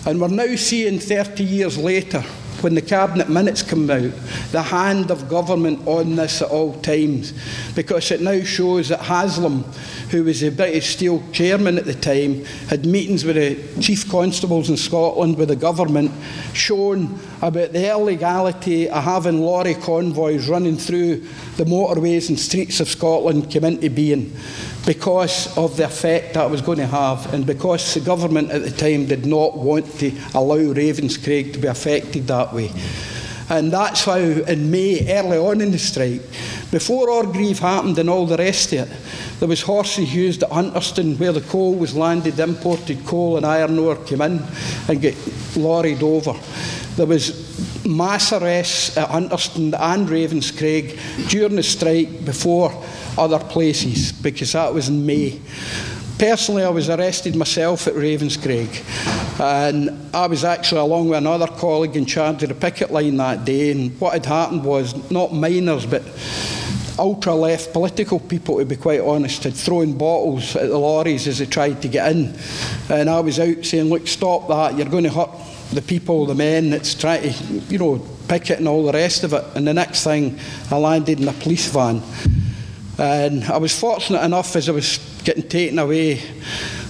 And 0.05 0.21
we're 0.21 0.27
now 0.27 0.57
seeing 0.57 0.99
30 0.99 1.45
years 1.45 1.79
later 1.79 2.25
when 2.63 2.75
the 2.75 2.83
cabinet 2.83 3.29
minutes 3.29 3.63
come 3.63 3.91
out, 3.91 4.13
the 4.53 4.63
hand 4.63 5.11
of 5.11 5.29
government 5.29 5.87
on 5.87 6.17
this 6.17 6.43
at 6.43 6.51
all 6.51 6.75
times, 6.81 7.33
because 7.75 8.11
it 8.11 8.21
now 8.21 8.41
shows 8.43 8.89
that 8.89 9.01
Haslam, 9.01 9.65
who 10.11 10.25
was 10.25 10.41
the 10.41 10.51
British 10.51 10.95
Steel 10.95 11.23
chairman 11.33 11.79
at 11.79 11.85
the 11.85 11.95
time, 11.95 12.45
had 12.69 12.87
meetings 12.87 13.25
with 13.25 13.37
the 13.37 13.83
chief 13.83 14.09
constables 14.11 14.71
in 14.71 14.77
Scotland 14.77 15.37
with 15.37 15.49
the 15.49 15.57
government, 15.57 16.11
showing 16.53 17.19
about 17.43 17.73
the 17.73 17.91
illegality 17.91 18.89
of 18.89 19.03
having 19.03 19.41
lorry 19.41 19.75
convoys 19.75 20.49
running 20.49 20.77
through 20.77 21.17
the 21.57 21.65
motorways 21.65 22.29
and 22.29 22.39
streets 22.39 22.79
of 22.79 22.89
Scotland 22.89 23.51
came 23.51 23.65
into 23.65 23.91
being 23.91 24.33
because 24.87 25.55
of 25.59 25.77
the 25.77 25.85
effect 25.85 26.35
that 26.35 26.49
was 26.49 26.63
going 26.63 26.79
to 26.79 26.87
have 26.87 27.35
and 27.35 27.45
because 27.45 27.95
the 27.95 28.01
government 28.01 28.51
at 28.53 28.63
the 28.63 28.71
time 28.71 29.07
did 29.07 29.27
not 29.27 29.59
want 29.59 29.85
to 29.99 30.13
allow 30.35 30.57
Ravenscraig 30.57 31.53
to 31.53 31.59
be 31.59 31.67
affected 31.67 32.29
that 32.29 32.55
way. 32.55 32.71
And 33.51 33.73
that's 33.73 34.05
how 34.05 34.17
in 34.17 34.71
May, 34.71 35.13
early 35.13 35.37
on 35.37 35.61
in 35.61 35.73
the 35.73 35.79
strike, 35.79 36.23
before 36.73 37.11
Orgreave 37.11 37.59
happened 37.59 37.99
and 37.99 38.09
all 38.09 38.25
the 38.27 38.39
rest 38.39 38.73
of 38.73 38.91
it, 38.91 39.39
there 39.39 39.49
was 39.49 39.61
horses 39.61 40.15
used 40.15 40.43
at 40.43 40.51
Hunterston 40.51 41.19
where 41.19 41.33
the 41.33 41.43
coal 41.43 41.75
was 41.75 41.95
landed, 41.95 42.41
imported 42.41 43.05
coal 43.05 43.37
and 43.37 43.45
iron 43.45 43.79
ore 43.79 43.97
came 43.97 44.23
in 44.23 44.43
and 44.89 45.01
get 45.01 45.15
lorried 45.55 46.03
over. 46.03 46.33
There 46.97 47.05
was 47.05 47.85
mass 47.85 48.33
arrests 48.33 48.97
at 48.97 49.11
Hunterston 49.11 49.75
and 49.75 50.09
Ravenscraig 50.09 51.29
during 51.29 51.57
the 51.57 51.63
strike 51.63 52.25
before 52.25 52.73
other 53.19 53.39
places 53.39 54.11
because 54.11 54.53
that 54.53 54.73
was 54.73 54.89
in 54.89 55.05
May. 55.05 55.41
Personally, 56.19 56.63
I 56.63 56.71
was 56.71 56.89
arrested 56.89 57.37
myself 57.37 57.87
at 57.87 57.95
Ravenscraig, 57.95 58.71
and 59.41 60.15
I 60.15 60.27
was 60.29 60.45
actually 60.45 60.81
along 60.81 61.09
with 61.09 61.19
another 61.19 61.49
colleague 61.49 61.97
in 61.97 62.07
charge 62.07 62.45
of 62.45 62.49
the 62.49 62.55
picket 62.55 62.93
line 62.93 63.17
that 63.17 63.45
day. 63.45 63.73
And 63.73 64.01
what 64.01 64.13
had 64.13 64.27
happened 64.27 64.65
was 64.65 65.11
not 65.11 65.35
miners, 65.35 65.85
but 65.85 66.03
ultra 66.99 67.35
left 67.35 67.73
political 67.73 68.21
people, 68.21 68.59
to 68.59 68.65
be 68.65 68.77
quite 68.77 69.01
honest, 69.01 69.45
had 69.45 69.55
thrown 69.55 69.97
bottles 69.97 70.57
at 70.57 70.69
the 70.69 70.79
lorries 70.79 71.27
as 71.27 71.39
they 71.39 71.47
tried 71.47 71.81
to 71.83 71.89
get 71.89 72.13
in. 72.13 72.37
And 72.89 73.09
I 73.09 73.21
was 73.21 73.39
out 73.41 73.65
saying, 73.65 73.89
Look, 73.89 74.07
stop 74.07 74.49
that, 74.49 74.77
you're 74.77 74.89
going 74.89 75.05
to 75.05 75.11
hurt 75.11 75.31
the 75.73 75.83
people, 75.83 76.27
the 76.27 76.35
men 76.35 76.71
that's 76.71 76.95
trying 76.95 77.33
to, 77.33 77.55
you 77.69 77.79
know, 77.79 77.99
picket 78.29 78.59
and 78.59 78.69
all 78.69 78.85
the 78.85 78.93
rest 78.93 79.25
of 79.25 79.33
it. 79.33 79.45
And 79.55 79.67
the 79.67 79.75
next 79.75 80.05
thing, 80.05 80.39
I 80.71 80.77
landed 80.77 81.21
in 81.21 81.29
a 81.29 81.33
police 81.33 81.69
van. 81.69 82.03
And 82.99 83.45
I 83.45 83.57
was 83.57 83.79
fortunate 83.79 84.23
enough 84.23 84.55
as 84.55 84.69
I 84.69 84.73
was 84.73 84.99
getting 85.25 85.49
taken 85.49 85.79
away, 85.79 86.21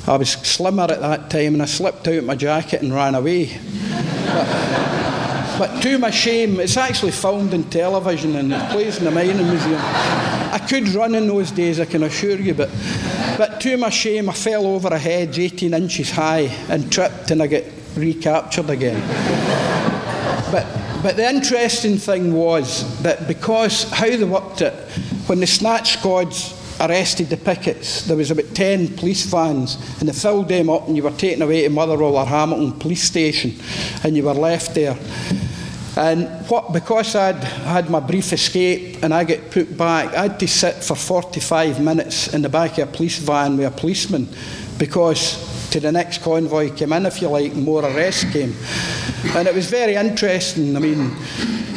I 0.06 0.16
was 0.16 0.30
slimmer 0.30 0.82
at 0.84 1.00
that 1.00 1.30
time 1.30 1.54
and 1.54 1.62
I 1.62 1.66
slipped 1.66 2.08
out 2.08 2.24
my 2.24 2.34
jacket 2.34 2.82
and 2.82 2.92
ran 2.92 3.14
away. 3.14 3.56
but, 5.62 5.80
to 5.80 5.96
my 5.96 6.10
shame, 6.10 6.58
it's 6.58 6.76
actually 6.76 7.12
filmed 7.12 7.54
in 7.54 7.62
television 7.70 8.34
and 8.34 8.52
it 8.52 8.70
plays 8.70 8.98
in 8.98 9.04
the 9.04 9.12
mining 9.12 9.46
museum. 9.46 9.80
I 9.80 10.60
could 10.68 10.88
run 10.88 11.14
in 11.14 11.28
those 11.28 11.52
days, 11.52 11.78
I 11.78 11.84
can 11.84 12.02
assure 12.02 12.34
you, 12.34 12.52
but, 12.52 12.68
but 13.38 13.60
to 13.60 13.76
my 13.76 13.88
shame, 13.88 14.28
I 14.28 14.32
fell 14.32 14.66
over 14.66 14.88
a 14.88 14.98
hedge 14.98 15.38
18 15.38 15.72
inches 15.72 16.10
high 16.10 16.50
and 16.68 16.90
tripped 16.90 17.30
and 17.30 17.40
I 17.40 17.46
get 17.46 17.72
recaptured 17.94 18.70
again. 18.70 19.00
but, 20.50 20.66
but 21.00 21.16
the 21.16 21.30
interesting 21.30 21.96
thing 21.96 22.32
was 22.32 23.00
that 23.02 23.28
because 23.28 23.88
how 23.92 24.08
they 24.08 24.24
worked 24.24 24.62
it, 24.62 24.74
when 25.28 25.38
the 25.38 25.46
snatch 25.46 25.92
squads 25.92 26.60
arrested 26.82 27.30
the 27.30 27.36
pickets, 27.36 28.04
there 28.06 28.16
was 28.16 28.30
about 28.30 28.54
10 28.54 28.96
police 28.96 29.24
vans, 29.26 29.76
and 30.00 30.08
they 30.08 30.12
filled 30.12 30.48
them 30.48 30.68
up, 30.68 30.86
and 30.88 30.96
you 30.96 31.02
were 31.02 31.10
taken 31.12 31.42
away 31.42 31.62
to 31.62 31.70
Motherwell 31.70 32.16
or 32.16 32.26
Hamilton 32.26 32.78
police 32.78 33.02
station, 33.02 33.54
and 34.04 34.16
you 34.16 34.24
were 34.24 34.34
left 34.34 34.74
there. 34.74 34.98
And 35.96 36.26
what, 36.48 36.72
because 36.72 37.14
I'd 37.14 37.44
had 37.44 37.90
my 37.90 38.00
brief 38.00 38.32
escape 38.32 39.02
and 39.02 39.12
I 39.12 39.24
get 39.24 39.50
put 39.50 39.76
back, 39.76 40.14
I 40.14 40.22
had 40.22 40.40
to 40.40 40.48
sit 40.48 40.76
for 40.76 40.96
45 40.96 41.82
minutes 41.82 42.32
in 42.32 42.40
the 42.40 42.48
back 42.48 42.78
of 42.78 42.88
a 42.88 42.92
police 42.92 43.18
van 43.18 43.58
with 43.58 43.66
a 43.66 43.70
policeman 43.70 44.26
because 44.78 45.68
to 45.70 45.80
the 45.80 45.92
next 45.92 46.22
convoy 46.22 46.70
came 46.74 46.94
in, 46.94 47.04
if 47.04 47.20
you 47.20 47.28
like, 47.28 47.54
more 47.54 47.84
arrests 47.84 48.24
came. 48.32 48.54
And 49.36 49.46
it 49.46 49.54
was 49.54 49.68
very 49.68 49.94
interesting. 49.94 50.76
I 50.76 50.80
mean, 50.80 51.14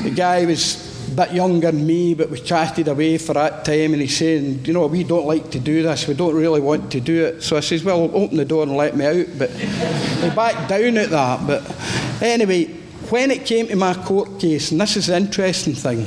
the 0.04 0.12
guy 0.12 0.46
was 0.46 0.85
bit 1.16 1.34
younger 1.34 1.72
than 1.72 1.86
me, 1.86 2.14
but 2.14 2.30
we 2.30 2.40
chatted 2.40 2.88
away 2.88 3.18
for 3.18 3.34
that 3.34 3.66
time, 3.66 3.94
and 3.94 4.02
he's 4.02 4.18
saying, 4.18 4.66
you 4.66 4.74
know, 4.74 4.88
we 4.88 5.04
don't 5.04 5.26
like 5.26 5.50
to 5.52 5.60
do 5.60 5.84
this, 5.84 6.08
we 6.08 6.14
don't 6.14 6.36
really 6.36 6.62
want 6.62 6.92
to 6.92 7.00
do 7.00 7.26
it. 7.26 7.42
So 7.42 7.58
I 7.58 7.62
says, 7.62 7.84
well, 7.84 8.10
open 8.14 8.38
the 8.38 8.46
door 8.46 8.64
and 8.64 8.76
let 8.76 8.96
me 8.96 9.06
out. 9.06 9.28
But 9.38 9.50
he 9.52 10.30
backed 10.32 10.70
down 10.70 10.98
at 10.98 11.10
that. 11.10 11.48
But 11.48 12.22
anyway, 12.22 12.66
when 13.10 13.32
it 13.32 13.46
came 13.46 13.68
to 13.68 13.76
my 13.76 13.94
court 13.94 14.40
case, 14.40 14.72
and 14.72 14.82
this 14.82 14.98
is 14.98 15.08
the 15.08 15.16
interesting 15.16 15.74
thing, 15.74 16.06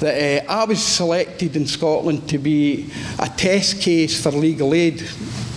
that 0.00 0.46
uh, 0.48 0.52
I 0.52 0.64
was 0.64 0.82
selected 0.82 1.56
in 1.56 1.66
Scotland 1.66 2.28
to 2.28 2.38
be 2.38 2.90
a 3.18 3.28
test 3.28 3.80
case 3.80 4.22
for 4.22 4.30
legal 4.30 4.74
aid 4.74 5.02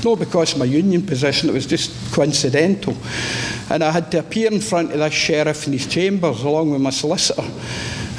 not 0.04 0.20
because 0.20 0.54
of 0.54 0.60
my 0.60 0.66
union 0.66 1.06
position, 1.06 1.50
it 1.50 1.54
was 1.54 1.66
just 1.66 2.14
coincidental. 2.14 2.96
And 3.70 3.84
I 3.84 3.92
had 3.92 4.12
to 4.12 4.20
appear 4.20 4.52
in 4.52 4.62
front 4.62 4.92
of 4.94 5.00
this 5.00 5.14
sheriff 5.14 5.68
in 5.68 5.74
his 5.74 5.88
chambers 5.88 6.42
along 6.44 6.72
with 6.72 6.82
my 6.82 6.90
solicitor. 6.90 7.44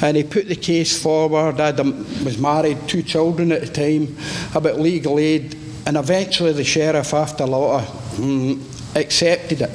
And 0.01 0.17
he 0.17 0.23
put 0.23 0.47
the 0.47 0.55
case 0.55 1.01
forward. 1.01 1.59
I 1.59 1.71
was 1.71 2.37
married, 2.37 2.87
two 2.87 3.03
children 3.03 3.51
at 3.51 3.61
the 3.61 3.67
time, 3.67 4.15
about 4.55 4.79
legal 4.79 5.19
aid. 5.19 5.55
And 5.85 5.97
eventually 5.97 6.53
the 6.53 6.63
sheriff, 6.63 7.13
after 7.13 7.43
a 7.43 7.47
lot 7.47 7.81
of 7.81 7.87
mm, 8.17 8.95
accepted 8.95 9.61
it. 9.61 9.71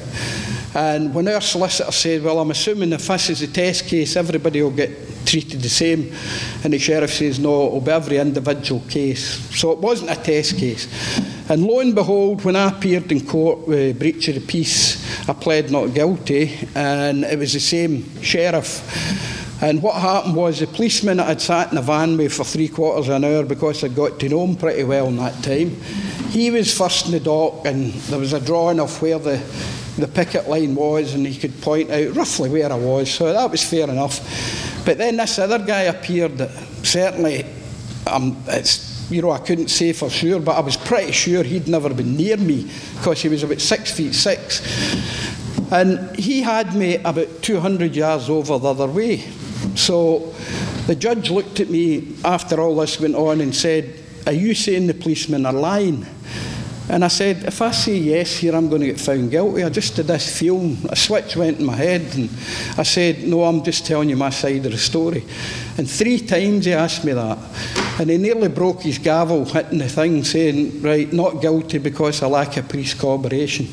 And 0.73 1.13
when 1.13 1.27
our 1.27 1.41
solicitor 1.41 1.91
said, 1.91 2.23
Well, 2.23 2.39
I'm 2.39 2.51
assuming 2.51 2.93
if 2.93 3.07
this 3.07 3.29
is 3.29 3.41
a 3.41 3.47
test 3.47 3.85
case, 3.85 4.15
everybody 4.15 4.61
will 4.61 4.71
get 4.71 4.91
treated 5.25 5.61
the 5.61 5.69
same. 5.69 6.13
And 6.63 6.71
the 6.71 6.79
sheriff 6.79 7.13
says, 7.13 7.39
No, 7.39 7.67
it'll 7.67 7.81
be 7.81 7.91
every 7.91 8.17
individual 8.17 8.81
case. 8.81 9.39
So 9.57 9.71
it 9.71 9.79
wasn't 9.79 10.11
a 10.11 10.15
test 10.15 10.57
case. 10.57 10.87
And 11.49 11.63
lo 11.63 11.79
and 11.79 11.95
behold, 11.95 12.43
when 12.43 12.55
I 12.55 12.69
appeared 12.69 13.11
in 13.11 13.25
court 13.25 13.67
with 13.67 13.97
breach 13.97 14.27
of 14.27 14.35
the 14.35 14.41
peace, 14.41 15.29
I 15.29 15.33
pled 15.33 15.71
not 15.71 15.93
guilty, 15.93 16.57
and 16.75 17.23
it 17.23 17.39
was 17.39 17.53
the 17.53 17.59
same 17.59 18.21
sheriff. 18.21 19.36
And 19.59 19.81
what 19.81 19.95
happened 19.95 20.35
was 20.35 20.59
the 20.59 20.67
policeman 20.67 21.17
that 21.17 21.29
I'd 21.29 21.41
sat 21.41 21.69
in 21.69 21.75
the 21.75 21.81
van 21.81 22.15
with 22.15 22.33
for 22.33 22.43
three 22.43 22.67
quarters 22.67 23.07
of 23.09 23.15
an 23.15 23.23
hour 23.23 23.43
because 23.43 23.83
I'd 23.83 23.95
got 23.95 24.19
to 24.19 24.29
know 24.29 24.45
him 24.45 24.55
pretty 24.55 24.83
well 24.83 25.07
in 25.07 25.17
that 25.17 25.43
time, 25.43 25.71
he 26.29 26.51
was 26.51 26.77
first 26.77 27.07
in 27.07 27.13
the 27.13 27.19
dock, 27.19 27.65
and 27.65 27.91
there 27.93 28.19
was 28.19 28.33
a 28.33 28.39
drawing 28.39 28.79
of 28.79 29.01
where 29.01 29.17
the, 29.17 29.37
the 29.97 30.07
picket 30.07 30.47
line 30.47 30.75
was, 30.75 31.15
and 31.15 31.25
he 31.25 31.35
could 31.39 31.59
point 31.61 31.89
out 31.89 32.15
roughly 32.15 32.49
where 32.49 32.71
I 32.71 32.75
was, 32.75 33.09
so 33.09 33.33
that 33.33 33.49
was 33.49 33.63
fair 33.63 33.89
enough. 33.89 34.85
But 34.85 34.99
then 34.99 35.17
this 35.17 35.39
other 35.39 35.59
guy 35.59 35.83
appeared 35.83 36.37
that 36.37 36.51
certainly 36.85 37.45
um, 38.05 38.37
it's 38.47 38.87
you 39.09 39.21
know, 39.21 39.31
I 39.31 39.39
couldn't 39.39 39.69
say 39.69 39.93
for 39.93 40.09
sure, 40.09 40.39
but 40.39 40.57
I 40.57 40.59
was 40.59 40.75
pretty 40.75 41.13
sure 41.13 41.43
he'd 41.43 41.67
never 41.67 41.93
been 41.93 42.17
near 42.17 42.37
me 42.37 42.69
because 42.95 43.21
he 43.21 43.29
was 43.29 43.43
about 43.43 43.61
six 43.61 43.91
feet 43.91 44.13
six. 44.13 44.61
And 45.71 46.15
he 46.17 46.41
had 46.41 46.75
me 46.75 46.95
about 46.97 47.41
200 47.41 47.95
yards 47.95 48.29
over 48.29 48.57
the 48.57 48.69
other 48.69 48.87
way. 48.87 49.23
So 49.77 50.33
the 50.87 50.95
judge 50.95 51.29
looked 51.29 51.59
at 51.59 51.69
me 51.69 52.15
after 52.25 52.59
all 52.59 52.75
this 52.75 52.99
went 52.99 53.15
on 53.15 53.41
and 53.41 53.55
said, 53.55 53.93
Are 54.25 54.33
you 54.33 54.53
saying 54.53 54.87
the 54.87 54.93
policemen 54.93 55.45
are 55.45 55.53
lying? 55.53 56.05
And 56.89 57.03
I 57.03 57.09
said, 57.09 57.43
if 57.43 57.61
I 57.61 57.71
say 57.71 57.97
yes 57.97 58.37
here, 58.37 58.55
I'm 58.55 58.69
going 58.69 58.79
to 58.79 58.87
get 58.87 58.99
found 58.99 59.29
guilty. 59.29 59.61
I 59.61 59.69
just 59.69 59.97
did 59.97 60.07
this 60.07 60.39
film, 60.39 60.77
a 60.89 60.95
switch 60.95 61.35
went 61.35 61.59
in 61.59 61.65
my 61.65 61.75
head, 61.75 62.15
and 62.15 62.29
I 62.77 62.83
said, 62.83 63.23
no, 63.23 63.43
I'm 63.43 63.61
just 63.61 63.85
telling 63.85 64.07
you 64.07 64.15
my 64.15 64.29
side 64.29 64.65
of 64.65 64.71
the 64.71 64.77
story. 64.77 65.25
And 65.77 65.89
three 65.89 66.19
times 66.19 66.63
he 66.63 66.71
asked 66.71 67.03
me 67.03 67.11
that. 67.11 67.37
And 67.99 68.09
he 68.09 68.17
nearly 68.17 68.47
broke 68.47 68.83
his 68.83 68.99
gavel 68.99 69.43
hitting 69.43 69.79
the 69.79 69.89
thing, 69.89 70.23
saying, 70.23 70.81
right, 70.81 71.11
not 71.11 71.41
guilty 71.41 71.77
because 71.77 72.21
of 72.21 72.31
lack 72.31 72.55
of 72.55 72.69
police 72.69 72.93
cooperation. 72.93 73.67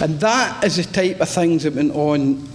And 0.00 0.20
that 0.20 0.62
is 0.62 0.76
the 0.76 0.84
type 0.84 1.20
of 1.20 1.28
things 1.28 1.64
that 1.64 1.74
went 1.74 1.92
on 1.96 2.48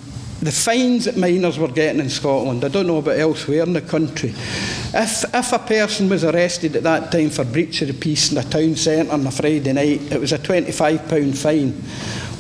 the 0.46 0.52
fines 0.52 1.06
that 1.06 1.18
miners 1.18 1.58
were 1.58 1.68
getting 1.68 2.02
in 2.02 2.10
Scotland, 2.10 2.64
I 2.64 2.68
don't 2.68 2.88
know 2.88 2.98
about 2.98 3.18
elsewhere 3.18 3.64
in 3.64 3.74
the 3.74 3.82
country. 3.82 4.30
If, 4.30 5.24
if 5.34 5.54
a 5.54 5.60
person 5.60 6.10
was 6.10 6.24
arrested 6.24 6.76
at 6.76 6.84
that 6.84 7.12
time 7.12 7.30
for 7.30 7.44
breach 7.44 7.82
of 7.82 7.88
the 7.88 7.94
peace 7.94 8.32
in 8.32 8.38
a 8.38 8.44
town 8.44 8.76
centre 8.76 9.12
on 9.12 9.26
a 9.26 9.32
Friday 9.32 9.74
night, 9.74 10.12
it 10.12 10.20
was 10.20 10.34
a 10.34 10.38
£25 10.38 11.38
fine. 11.38 11.72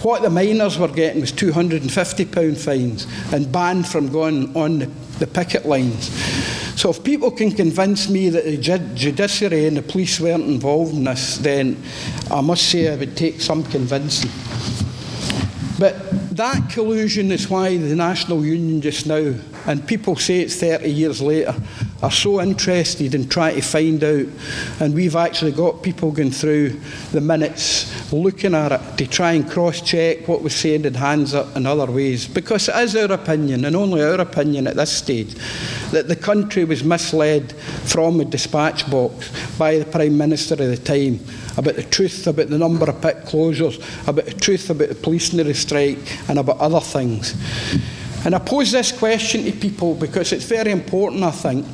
What 0.04 0.22
the 0.22 0.30
miners 0.30 0.78
were 0.78 0.88
getting 0.88 1.22
was 1.22 1.32
£250 1.32 2.58
fines 2.58 3.08
and 3.34 3.52
banned 3.52 3.88
from 3.88 4.12
going 4.12 4.56
on 4.56 4.80
the, 4.80 4.86
the 5.20 5.28
picket 5.28 5.66
lines. 5.66 6.10
So 6.80 6.90
if 6.90 7.04
people 7.04 7.32
can 7.32 7.52
convince 7.52 8.10
me 8.10 8.30
that 8.30 8.44
the 8.44 8.58
judiciary 8.58 9.66
and 9.68 9.78
the 9.78 9.82
police 9.82 10.20
weren't 10.20 10.44
involved 10.44 10.94
in 10.94 11.06
this, 11.06 11.38
then 11.38 11.82
I 12.30 12.42
must 12.42 12.70
say 12.70 12.92
I 12.92 12.98
would 12.98 13.18
take 13.18 13.42
some 13.42 13.64
convincing. 13.64 14.30
But 15.80 15.96
that 16.36 16.70
collusion 16.70 17.32
is 17.32 17.50
why 17.50 17.78
the 17.78 17.96
National 17.96 18.46
Union 18.46 18.82
just 18.82 19.08
now, 19.08 19.34
and 19.68 19.88
people 19.88 20.16
say 20.18 20.42
it's 20.42 20.56
30 20.58 20.90
years 20.90 21.22
later, 21.22 21.56
are 22.04 22.12
so 22.12 22.42
interested 22.42 23.16
in 23.16 23.28
trying 23.30 23.56
to 23.56 23.62
find 23.62 24.04
out. 24.04 24.28
And 24.80 24.94
we've 24.94 25.16
actually 25.16 25.52
got 25.52 25.82
people 25.82 26.12
going 26.12 26.32
through 26.32 26.80
the 27.12 27.22
minutes 27.22 27.92
looking 28.12 28.54
at 28.54 28.72
it 28.72 28.98
to 28.98 29.08
try 29.08 29.32
and 29.34 29.50
cross 29.50 29.82
check 29.82 30.28
what 30.28 30.42
was 30.42 30.56
said 30.56 30.86
in 30.86 30.94
hands 30.94 31.34
up 31.34 31.56
in 31.56 31.66
other 31.66 31.92
ways. 31.92 32.28
Because 32.28 32.70
it 32.70 32.76
is 32.76 32.96
our 32.96 33.12
opinion, 33.12 33.66
and 33.66 33.76
only 33.76 34.04
our 34.04 34.22
opinion 34.22 34.68
at 34.68 34.76
this 34.76 34.92
stage, 34.92 35.36
that 35.92 36.08
the 36.08 36.16
country 36.16 36.64
was 36.64 36.84
misled 36.84 37.54
from 37.54 38.20
a 38.20 38.26
dispatch 38.26 38.90
box 38.90 39.32
by 39.58 39.80
the 39.80 39.86
Prime 39.86 40.18
Minister 40.18 40.54
at 40.56 40.58
the 40.58 40.78
time 40.78 41.20
about 41.58 41.76
the 41.76 41.84
truth 41.84 42.28
about 42.28 42.50
the 42.50 42.58
number 42.58 42.90
of 42.90 43.02
pit 43.02 43.18
closures, 43.26 43.80
about 44.08 44.26
the 44.26 44.34
truth 44.34 44.70
about 44.70 44.90
the 44.90 44.96
police 44.96 45.32
strike, 45.58 46.30
and 46.30 46.40
about 46.40 46.60
other 46.60 46.82
things. 46.82 47.34
And 48.26 48.34
I 48.34 48.40
pose 48.40 48.72
this 48.72 48.92
question 48.92 49.44
to 49.46 49.52
people 49.52 49.94
because 49.94 50.34
it's 50.34 50.46
very 50.46 50.72
important, 50.72 51.24
I 51.24 51.32
think. 51.32 51.66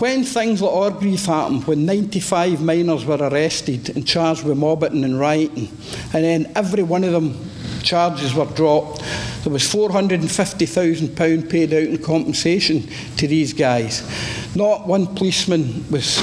When 0.00 0.24
things 0.24 0.60
like 0.62 0.72
Orgreave 0.72 1.26
happened, 1.26 1.66
when 1.66 1.84
95 1.86 2.62
miners 2.62 3.04
were 3.04 3.18
arrested 3.18 3.94
and 3.94 4.06
charged 4.06 4.42
with 4.42 4.58
mobbing 4.58 5.04
and 5.04 5.20
rioting, 5.20 5.68
and 6.12 6.24
then 6.24 6.52
every 6.56 6.82
one 6.82 7.04
of 7.04 7.12
them 7.12 7.38
charges 7.82 8.34
were 8.34 8.46
dropped, 8.46 9.02
there 9.44 9.52
was 9.52 9.62
£450,000 9.62 11.48
paid 11.50 11.72
out 11.74 11.82
in 11.82 11.98
compensation 11.98 12.88
to 13.18 13.28
these 13.28 13.52
guys. 13.52 14.02
Not 14.56 14.88
one 14.88 15.06
policeman 15.14 15.84
was 15.90 16.22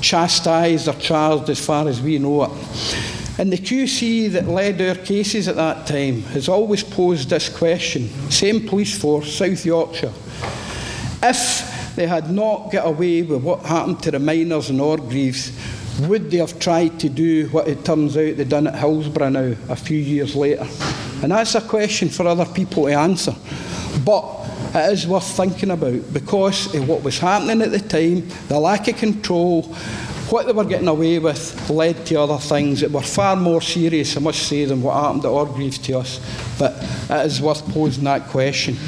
chastised 0.00 0.88
or 0.88 0.94
charged 0.94 1.50
as 1.50 1.64
far 1.64 1.88
as 1.88 2.00
we 2.00 2.18
know 2.18 2.44
it. 2.44 2.50
And 3.38 3.50
the 3.52 3.58
QC 3.58 4.30
that 4.32 4.46
led 4.46 4.80
our 4.82 4.94
cases 4.94 5.48
at 5.48 5.56
that 5.56 5.86
time 5.86 6.22
has 6.22 6.48
always 6.48 6.84
posed 6.84 7.30
this 7.30 7.48
question 7.48 8.08
same 8.30 8.66
police 8.66 8.98
force, 8.98 9.32
South 9.32 9.64
Yorkshire. 9.64 10.12
If 11.22 11.94
they 11.96 12.06
had 12.06 12.30
not 12.30 12.70
got 12.70 12.86
away 12.86 13.22
with 13.22 13.42
what 13.42 13.64
happened 13.64 14.02
to 14.02 14.10
the 14.10 14.18
miners 14.18 14.70
in 14.70 14.80
Orgreaves, 14.80 15.52
would 16.00 16.30
they 16.30 16.38
have 16.38 16.58
tried 16.58 16.98
to 17.00 17.08
do 17.08 17.48
what 17.48 17.68
it 17.68 17.84
turns 17.84 18.16
out 18.16 18.36
they've 18.36 18.48
done 18.48 18.66
at 18.66 18.78
Hillsborough 18.78 19.28
now, 19.28 19.54
a 19.68 19.76
few 19.76 19.98
years 19.98 20.34
later? 20.34 20.66
And 21.22 21.32
that's 21.32 21.54
a 21.54 21.60
question 21.60 22.08
for 22.08 22.26
other 22.26 22.46
people 22.46 22.86
to 22.86 22.92
answer. 22.92 23.34
But 24.04 24.24
it 24.74 24.92
is 24.92 25.06
worth 25.06 25.36
thinking 25.36 25.70
about 25.70 26.12
because 26.12 26.74
of 26.74 26.88
what 26.88 27.02
was 27.02 27.18
happening 27.18 27.62
at 27.62 27.70
the 27.70 27.78
time, 27.78 28.26
the 28.48 28.58
lack 28.58 28.88
of 28.88 28.96
control, 28.96 29.74
what 30.32 30.46
they 30.46 30.52
were 30.52 30.64
getting 30.64 30.88
away 30.88 31.18
with 31.18 31.68
led 31.68 32.06
to 32.06 32.16
other 32.16 32.38
things 32.38 32.80
that 32.80 32.90
were 32.90 33.02
far 33.02 33.36
more 33.36 33.60
serious, 33.60 34.16
I 34.16 34.20
must 34.20 34.48
say, 34.48 34.64
than 34.64 34.80
what 34.80 34.94
happened 34.94 35.26
at 35.26 35.30
Orgreave 35.30 35.82
to 35.82 35.98
us. 35.98 36.20
But 36.58 36.72
it 37.10 37.26
is 37.26 37.42
worth 37.42 37.70
posing 37.70 38.04
that 38.04 38.28
question. 38.28 38.78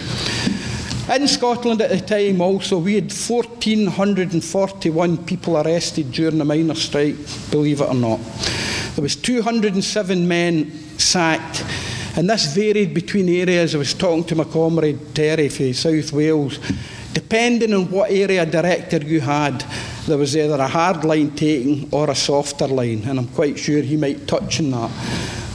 In 1.13 1.29
Scotland 1.29 1.83
at 1.83 1.91
the 1.91 2.01
time, 2.01 2.41
also, 2.41 2.79
we 2.79 2.95
had 2.95 3.13
1,441 3.13 5.19
people 5.27 5.59
arrested 5.59 6.13
during 6.13 6.39
the 6.39 6.47
miners' 6.47 6.81
strike, 6.81 7.17
believe 7.51 7.83
it 7.83 7.91
or 7.91 7.95
not. 7.95 8.21
There 8.95 9.03
was 9.03 9.17
207 9.17 10.27
men 10.27 10.73
sacked 10.99 11.63
and 12.17 12.31
this 12.31 12.55
varied 12.55 12.95
between 12.95 13.29
areas. 13.29 13.75
I 13.75 13.79
was 13.79 13.93
talking 13.93 14.25
to 14.25 14.37
my 14.37 14.45
comrade 14.45 15.15
Terry 15.15 15.51
from 15.51 15.75
South 15.75 16.11
Wales. 16.13 16.59
Depending 17.13 17.75
on 17.75 17.91
what 17.91 18.11
area 18.11 18.47
director 18.47 18.97
you 18.97 19.21
had, 19.21 19.63
there 20.07 20.19
was 20.19 20.37
either 20.37 20.57
a 20.57 20.69
hard 20.69 21.05
line 21.05 21.31
taken 21.31 21.89
or 21.91 22.11
a 22.11 22.15
softer 22.15 22.67
line, 22.67 23.05
and 23.07 23.19
I'm 23.19 23.29
quite 23.29 23.59
sure 23.59 23.81
he 23.81 23.97
might 23.97 24.27
touch 24.27 24.61
on 24.61 24.71
that. 24.73 24.91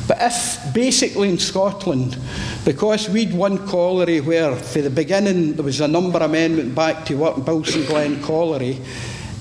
But 0.08 0.18
if 0.22 0.74
basically 0.74 1.30
in 1.30 1.38
Scotland, 1.38 2.18
because 2.66 3.08
we'd 3.10 3.32
one 3.32 3.68
colliery 3.68 4.22
where 4.22 4.56
for 4.56 4.82
the 4.82 4.90
beginning 4.90 5.54
there 5.54 5.64
was 5.64 5.82
a 5.82 5.88
number 5.88 6.18
of 6.18 6.32
men 6.32 6.58
went 6.58 6.74
back 6.74 7.06
to 7.06 7.16
work 7.16 7.38
in 7.38 7.44
Bilston 7.44 7.86
Glen 7.86 8.22
colliery, 8.24 8.82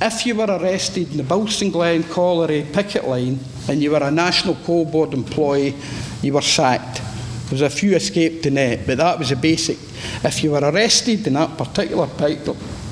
if 0.01 0.27
you 0.27 0.35
were 0.35 0.45
arrested 0.45 1.11
in 1.11 1.17
the 1.17 1.23
Bilston 1.23 1.73
Glen 1.73 2.03
colliery 2.05 2.67
picket 2.71 3.09
line 3.09 3.39
and 3.69 3.83
you 3.83 3.93
were 3.93 4.03
a 4.03 4.11
National 4.11 4.57
Coal 4.57 4.85
Board 4.85 5.15
employee, 5.15 5.75
you 6.21 6.35
were 6.35 6.43
sacked. 6.43 6.97
There 6.97 7.53
was 7.53 7.63
a 7.63 7.71
few 7.71 7.97
escaped 7.97 8.43
the 8.43 8.51
net, 8.51 8.81
but 8.87 8.99
that 8.99 9.19
was 9.19 9.33
a 9.33 9.37
basic. 9.37 9.79
If 10.23 10.45
you 10.45 10.51
were 10.51 10.61
arrested 10.61 11.27
in 11.27 11.33
that 11.33 11.57
particular 11.57 12.07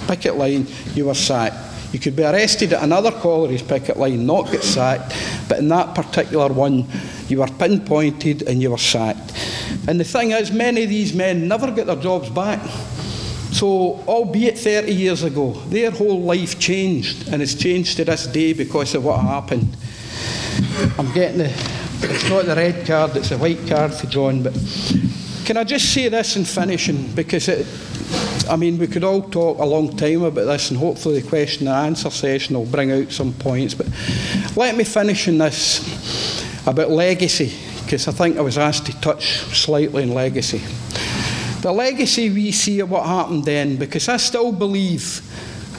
picket 0.06 0.36
line, 0.36 0.66
you 0.94 1.04
were 1.04 1.14
sacked. 1.14 1.56
You 1.96 2.00
could 2.00 2.14
be 2.14 2.24
arrested 2.24 2.74
at 2.74 2.82
another 2.82 3.10
colliery's 3.10 3.62
picket 3.62 3.96
line, 3.96 4.26
not 4.26 4.52
get 4.52 4.62
sacked, 4.62 5.16
but 5.48 5.60
in 5.60 5.68
that 5.68 5.94
particular 5.94 6.52
one, 6.52 6.84
you 7.26 7.38
were 7.38 7.46
pinpointed 7.46 8.42
and 8.42 8.60
you 8.60 8.70
were 8.70 8.76
sacked. 8.76 9.32
And 9.88 9.98
the 9.98 10.04
thing 10.04 10.32
is, 10.32 10.52
many 10.52 10.82
of 10.82 10.90
these 10.90 11.14
men 11.14 11.48
never 11.48 11.70
get 11.70 11.86
their 11.86 11.96
jobs 11.96 12.28
back. 12.28 12.60
So, 13.50 14.04
albeit 14.06 14.58
30 14.58 14.92
years 14.92 15.22
ago, 15.22 15.52
their 15.68 15.90
whole 15.90 16.20
life 16.20 16.58
changed, 16.58 17.28
and 17.28 17.40
it's 17.40 17.54
changed 17.54 17.96
to 17.96 18.04
this 18.04 18.26
day 18.26 18.52
because 18.52 18.94
of 18.94 19.02
what 19.02 19.18
happened. 19.20 19.74
I'm 20.98 21.10
getting 21.14 21.38
the 21.38 21.48
it's 22.02 22.28
not 22.28 22.44
the 22.44 22.56
red 22.56 22.86
card, 22.86 23.16
it's 23.16 23.30
a 23.30 23.38
white 23.38 23.66
card 23.66 23.94
for 23.94 24.06
John. 24.06 24.42
But 24.42 24.52
can 25.46 25.56
I 25.56 25.64
just 25.64 25.94
say 25.94 26.10
this 26.10 26.36
in 26.36 26.44
finishing? 26.44 27.10
Because 27.14 27.48
it, 27.48 27.66
I 28.48 28.56
mean, 28.56 28.78
we 28.78 28.86
could 28.86 29.04
all 29.04 29.22
talk 29.22 29.58
a 29.58 29.64
long 29.64 29.96
time 29.96 30.22
about 30.22 30.44
this, 30.44 30.70
and 30.70 30.78
hopefully 30.78 31.20
the 31.20 31.28
question 31.28 31.66
and 31.66 31.76
answer 31.76 32.10
session 32.10 32.56
will 32.56 32.66
bring 32.66 32.92
out 32.92 33.10
some 33.10 33.32
points. 33.32 33.74
But 33.74 33.88
let 34.56 34.76
me 34.76 34.84
finish 34.84 35.26
on 35.28 35.38
this 35.38 36.66
about 36.66 36.90
legacy, 36.90 37.52
because 37.82 38.06
I 38.08 38.12
think 38.12 38.38
I 38.38 38.42
was 38.42 38.58
asked 38.58 38.86
to 38.86 39.00
touch 39.00 39.38
slightly 39.54 40.04
on 40.04 40.12
legacy. 40.12 40.60
The 41.62 41.72
legacy 41.72 42.30
we 42.30 42.52
see 42.52 42.80
of 42.80 42.90
what 42.90 43.06
happened 43.06 43.44
then, 43.44 43.76
because 43.76 44.08
I 44.08 44.18
still 44.18 44.52
believe 44.52 45.22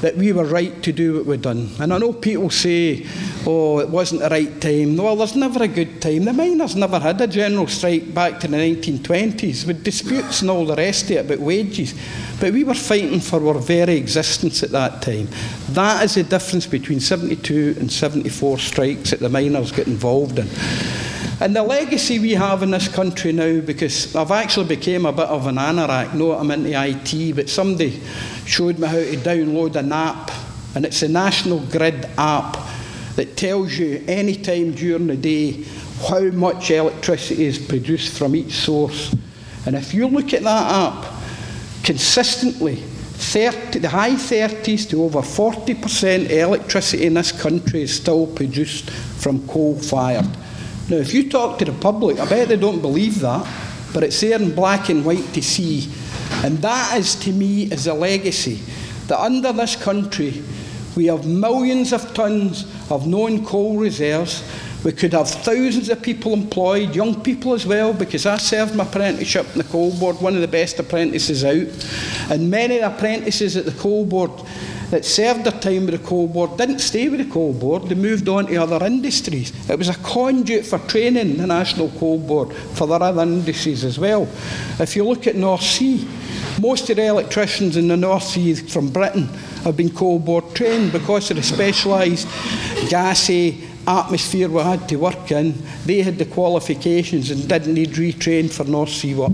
that 0.01 0.17
we 0.17 0.31
were 0.33 0.45
right 0.45 0.83
to 0.83 0.91
do 0.91 1.15
what 1.15 1.25
we've 1.25 1.41
done. 1.41 1.69
And 1.79 1.93
I 1.93 1.97
know 1.97 2.13
people 2.13 2.49
say 2.49 3.05
oh, 3.45 3.79
it 3.79 3.89
wasn't 3.89 4.21
the 4.21 4.29
right 4.29 4.61
time. 4.61 4.97
Well, 4.97 5.15
there's 5.15 5.35
never 5.35 5.63
a 5.63 5.67
good 5.67 6.01
time. 6.01 6.25
The 6.25 6.33
miners 6.33 6.75
never 6.75 6.99
had 6.99 7.19
a 7.21 7.27
general 7.27 7.67
strike 7.67 8.13
back 8.13 8.39
to 8.39 8.47
the 8.47 8.57
1920s 8.57 9.67
with 9.67 9.83
disputes 9.83 10.41
and 10.41 10.49
all 10.49 10.65
the 10.65 10.75
rest 10.75 11.05
of 11.05 11.11
it 11.11 11.25
about 11.25 11.39
wages. 11.39 11.93
But 12.39 12.53
we 12.53 12.63
were 12.63 12.73
fighting 12.73 13.19
for 13.19 13.45
our 13.47 13.59
very 13.59 13.95
existence 13.95 14.63
at 14.63 14.71
that 14.71 15.01
time. 15.01 15.27
That 15.69 16.03
is 16.03 16.15
the 16.15 16.23
difference 16.23 16.65
between 16.65 16.99
72 16.99 17.75
and 17.79 17.91
74 17.91 18.57
strikes 18.59 19.11
that 19.11 19.19
the 19.19 19.29
miners 19.29 19.71
get 19.71 19.87
involved 19.87 20.39
in. 20.39 20.47
And 21.39 21.55
the 21.55 21.61
legacy 21.61 22.17
we 22.17 22.31
have 22.31 22.63
in 22.63 22.71
this 22.71 22.87
country 22.87 23.31
now, 23.31 23.61
because 23.61 24.15
I've 24.15 24.31
actually 24.31 24.67
became 24.67 25.05
a 25.05 25.13
bit 25.13 25.27
of 25.27 25.45
an 25.45 25.57
anorak, 25.57 26.15
no, 26.15 26.31
I'm 26.31 26.49
into 26.49 26.71
IT, 26.71 27.35
but 27.35 27.47
somebody 27.47 28.01
showed 28.45 28.79
me 28.79 28.87
how 28.87 28.95
to 28.95 29.17
download 29.17 29.75
an 29.75 29.91
app, 29.91 30.31
and 30.73 30.83
it's 30.83 31.03
a 31.03 31.07
National 31.07 31.59
Grid 31.59 32.09
app 32.17 32.57
that 33.17 33.35
tells 33.35 33.75
you 33.75 34.03
any 34.07 34.35
time 34.35 34.71
during 34.73 35.07
the 35.07 35.17
day 35.17 35.63
how 36.07 36.21
much 36.29 36.69
electricity 36.69 37.45
is 37.45 37.57
produced 37.57 38.15
from 38.15 38.35
each 38.35 38.53
source. 38.53 39.13
And 39.65 39.75
if 39.75 39.91
you 39.91 40.07
look 40.07 40.33
at 40.35 40.43
that 40.43 40.93
app, 40.93 41.13
consistently, 41.83 42.75
30, 42.75 43.79
the 43.79 43.89
high 43.89 44.11
30s 44.11 44.87
to 44.91 45.03
over 45.03 45.21
40% 45.21 46.29
electricity 46.29 47.07
in 47.07 47.15
this 47.15 47.31
country 47.31 47.81
is 47.81 47.95
still 47.95 48.27
produced 48.27 48.91
from 48.91 49.47
coal 49.47 49.75
fired. 49.79 50.29
Now, 50.87 50.97
if 50.97 51.11
you 51.11 51.27
talk 51.27 51.57
to 51.57 51.65
the 51.65 51.73
public, 51.73 52.19
I 52.19 52.29
bet 52.29 52.49
they 52.49 52.55
don't 52.55 52.83
believe 52.83 53.19
that, 53.21 53.51
but 53.95 54.03
it's 54.03 54.21
there 54.21 54.39
in 54.39 54.53
black 54.53 54.89
and 54.89 55.03
white 55.03 55.33
to 55.33 55.41
see. 55.41 55.89
And 56.45 56.59
that 56.59 56.95
is, 56.95 57.15
to 57.15 57.31
me, 57.31 57.63
is 57.63 57.87
a 57.87 57.95
legacy 57.95 58.59
that 59.07 59.19
under 59.19 59.51
this 59.51 59.75
country, 59.75 60.43
we 60.97 61.05
have 61.05 61.27
millions 61.27 61.93
of 61.93 62.11
tons 62.15 62.65
of 62.89 63.05
known 63.05 63.45
coal 63.45 63.77
reserves. 63.77 64.43
We 64.83 64.91
could 64.91 65.13
have 65.13 65.29
thousands 65.29 65.89
of 65.89 66.01
people 66.01 66.33
employed, 66.33 66.95
young 66.95 67.21
people 67.21 67.53
as 67.53 67.67
well, 67.67 67.93
because 67.93 68.25
I 68.25 68.37
served 68.37 68.75
my 68.75 68.83
apprenticeship 68.83 69.45
in 69.51 69.59
the 69.59 69.63
coal 69.65 69.91
board, 69.91 70.19
one 70.19 70.33
of 70.33 70.41
the 70.41 70.47
best 70.47 70.79
apprentices 70.79 71.45
out. 71.45 72.31
And 72.31 72.49
many 72.49 72.79
apprentices 72.79 73.55
at 73.55 73.65
the 73.65 73.71
coal 73.73 74.05
board 74.05 74.31
that 74.89 75.05
served 75.05 75.43
their 75.43 75.59
time 75.59 75.85
with 75.85 76.01
the 76.01 76.07
coal 76.07 76.27
board 76.27 76.57
didn't 76.57 76.79
stay 76.79 77.09
with 77.09 77.19
the 77.19 77.31
coal 77.31 77.53
board, 77.53 77.83
they 77.83 77.95
moved 77.95 78.27
on 78.27 78.47
to 78.47 78.55
other 78.55 78.83
industries. 78.85 79.51
It 79.69 79.77
was 79.77 79.89
a 79.89 79.95
conduit 79.95 80.65
for 80.65 80.79
training 80.79 81.37
the 81.37 81.45
National 81.45 81.89
Coal 81.91 82.17
Board 82.17 82.53
for 82.53 82.87
their 82.87 83.03
other 83.03 83.23
industries 83.23 83.83
as 83.83 83.99
well. 83.99 84.27
If 84.79 84.95
you 84.95 85.03
look 85.03 85.27
at 85.27 85.35
North 85.35 85.61
Sea, 85.61 86.07
most 86.59 86.89
of 86.89 86.95
the 86.95 87.05
electricians 87.05 87.77
in 87.77 87.87
the 87.87 87.97
North 87.97 88.23
Sea 88.23 88.55
from 88.55 88.89
Britain 88.89 89.27
have 89.63 89.77
been 89.77 89.89
coal 89.89 90.19
board 90.19 90.55
trained 90.55 90.91
because 90.91 91.29
of 91.29 91.37
the 91.37 91.43
specialised 91.43 92.27
gassy 92.89 93.63
atmosphere 93.87 94.49
we 94.49 94.61
had 94.61 94.87
to 94.89 94.95
work 94.97 95.31
in. 95.31 95.55
They 95.85 96.01
had 96.01 96.17
the 96.17 96.25
qualifications 96.25 97.31
and 97.31 97.47
didn't 97.47 97.73
need 97.73 97.91
retrain 97.91 98.51
for 98.51 98.63
North 98.63 98.89
Sea 98.89 99.15
work. 99.15 99.31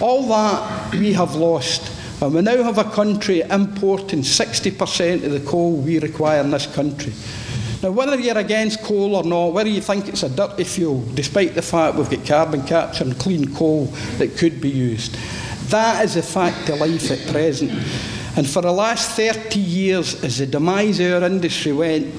All 0.00 0.28
that 0.28 0.94
we 0.94 1.12
have 1.12 1.34
lost 1.34 1.92
and 2.20 2.34
we 2.34 2.42
now 2.42 2.62
have 2.64 2.78
a 2.78 2.84
country 2.84 3.42
importing 3.42 4.22
60% 4.22 5.24
of 5.24 5.30
the 5.30 5.40
coal 5.40 5.76
we 5.76 6.00
require 6.00 6.40
in 6.40 6.50
this 6.50 6.66
country. 6.66 7.12
Now, 7.80 7.92
whether 7.92 8.18
you're 8.18 8.36
against 8.36 8.82
coal 8.82 9.14
or 9.14 9.22
not, 9.22 9.52
whether 9.52 9.70
you 9.70 9.80
think 9.80 10.08
it's 10.08 10.24
a 10.24 10.28
dirty 10.28 10.64
fuel, 10.64 11.04
despite 11.14 11.54
the 11.54 11.62
fact 11.62 11.96
we've 11.96 12.10
got 12.10 12.26
carbon 12.26 12.64
capture 12.64 13.04
and 13.04 13.16
clean 13.20 13.54
coal 13.54 13.84
that 14.18 14.36
could 14.36 14.60
be 14.60 14.68
used, 14.68 15.16
that 15.70 16.04
is 16.04 16.16
a 16.16 16.22
fact 16.22 16.68
of 16.68 16.80
life 16.80 17.10
at 17.10 17.26
present. 17.32 17.70
And 18.36 18.48
for 18.48 18.62
the 18.62 18.72
last 18.72 19.16
30 19.16 19.58
years, 19.58 20.22
as 20.22 20.38
the 20.38 20.46
demise 20.46 21.00
of 21.00 21.22
our 21.22 21.28
industry 21.28 21.72
went, 21.72 22.14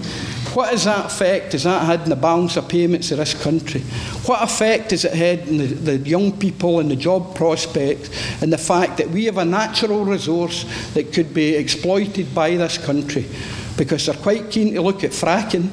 What 0.54 0.72
has 0.72 0.86
that 0.86 1.06
effect 1.06 1.52
has 1.52 1.64
that 1.64 1.86
had 1.86 2.02
in 2.02 2.10
the 2.10 2.16
balance 2.16 2.58
of 2.58 2.68
payments 2.68 3.12
of 3.12 3.20
this 3.20 3.40
country? 3.42 3.82
What 4.26 4.42
effect 4.42 4.92
has 4.92 5.06
it 5.06 5.14
had 5.14 5.48
on 5.48 5.58
the, 5.58 5.68
the 5.68 5.98
young 5.98 6.32
people 6.32 6.80
and 6.80 6.90
the 6.90 6.96
job 6.96 7.36
prospects 7.36 8.10
and 8.42 8.52
the 8.52 8.58
fact 8.58 8.98
that 8.98 9.10
we 9.10 9.26
have 9.26 9.38
a 9.38 9.46
natural 9.46 10.04
resource 10.04 10.66
that 10.96 11.14
could 11.14 11.34
be 11.34 11.56
exploited 11.56 12.34
by 12.34 12.58
this 12.58 12.80
country? 12.80 13.28
Because 13.78 14.08
they're 14.08 14.16
quite 14.16 14.50
keen 14.50 14.74
to 14.74 14.82
look 14.82 15.04
at 15.04 15.12
fracking, 15.12 15.70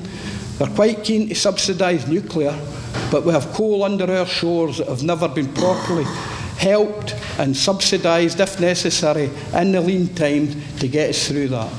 they're 0.58 0.68
quite 0.68 1.02
keen 1.02 1.28
to 1.28 1.34
subsidise 1.34 2.06
nuclear, 2.06 2.56
but 3.10 3.24
we 3.24 3.32
have 3.32 3.46
coal 3.54 3.82
under 3.82 4.10
our 4.14 4.26
shores 4.26 4.78
that 4.78 4.88
have 4.88 5.02
never 5.02 5.26
been 5.26 5.52
properly 5.54 6.04
helped 6.58 7.14
and 7.38 7.56
subsidised, 7.56 8.40
if 8.40 8.60
necessary, 8.60 9.30
in 9.54 9.72
the 9.72 9.80
lean 9.80 10.14
time 10.14 10.48
to 10.78 10.88
get 10.88 11.10
us 11.10 11.28
through 11.28 11.48
that. 11.48 11.70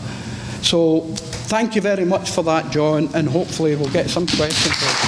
So, 0.61 1.01
thank 1.47 1.75
you 1.75 1.81
very 1.81 2.05
much 2.05 2.29
for 2.29 2.43
that, 2.43 2.71
John, 2.71 3.09
and 3.13 3.27
hopefully 3.27 3.75
we'll 3.75 3.91
get 3.91 4.09
some 4.09 4.27
questions. 4.27 5.06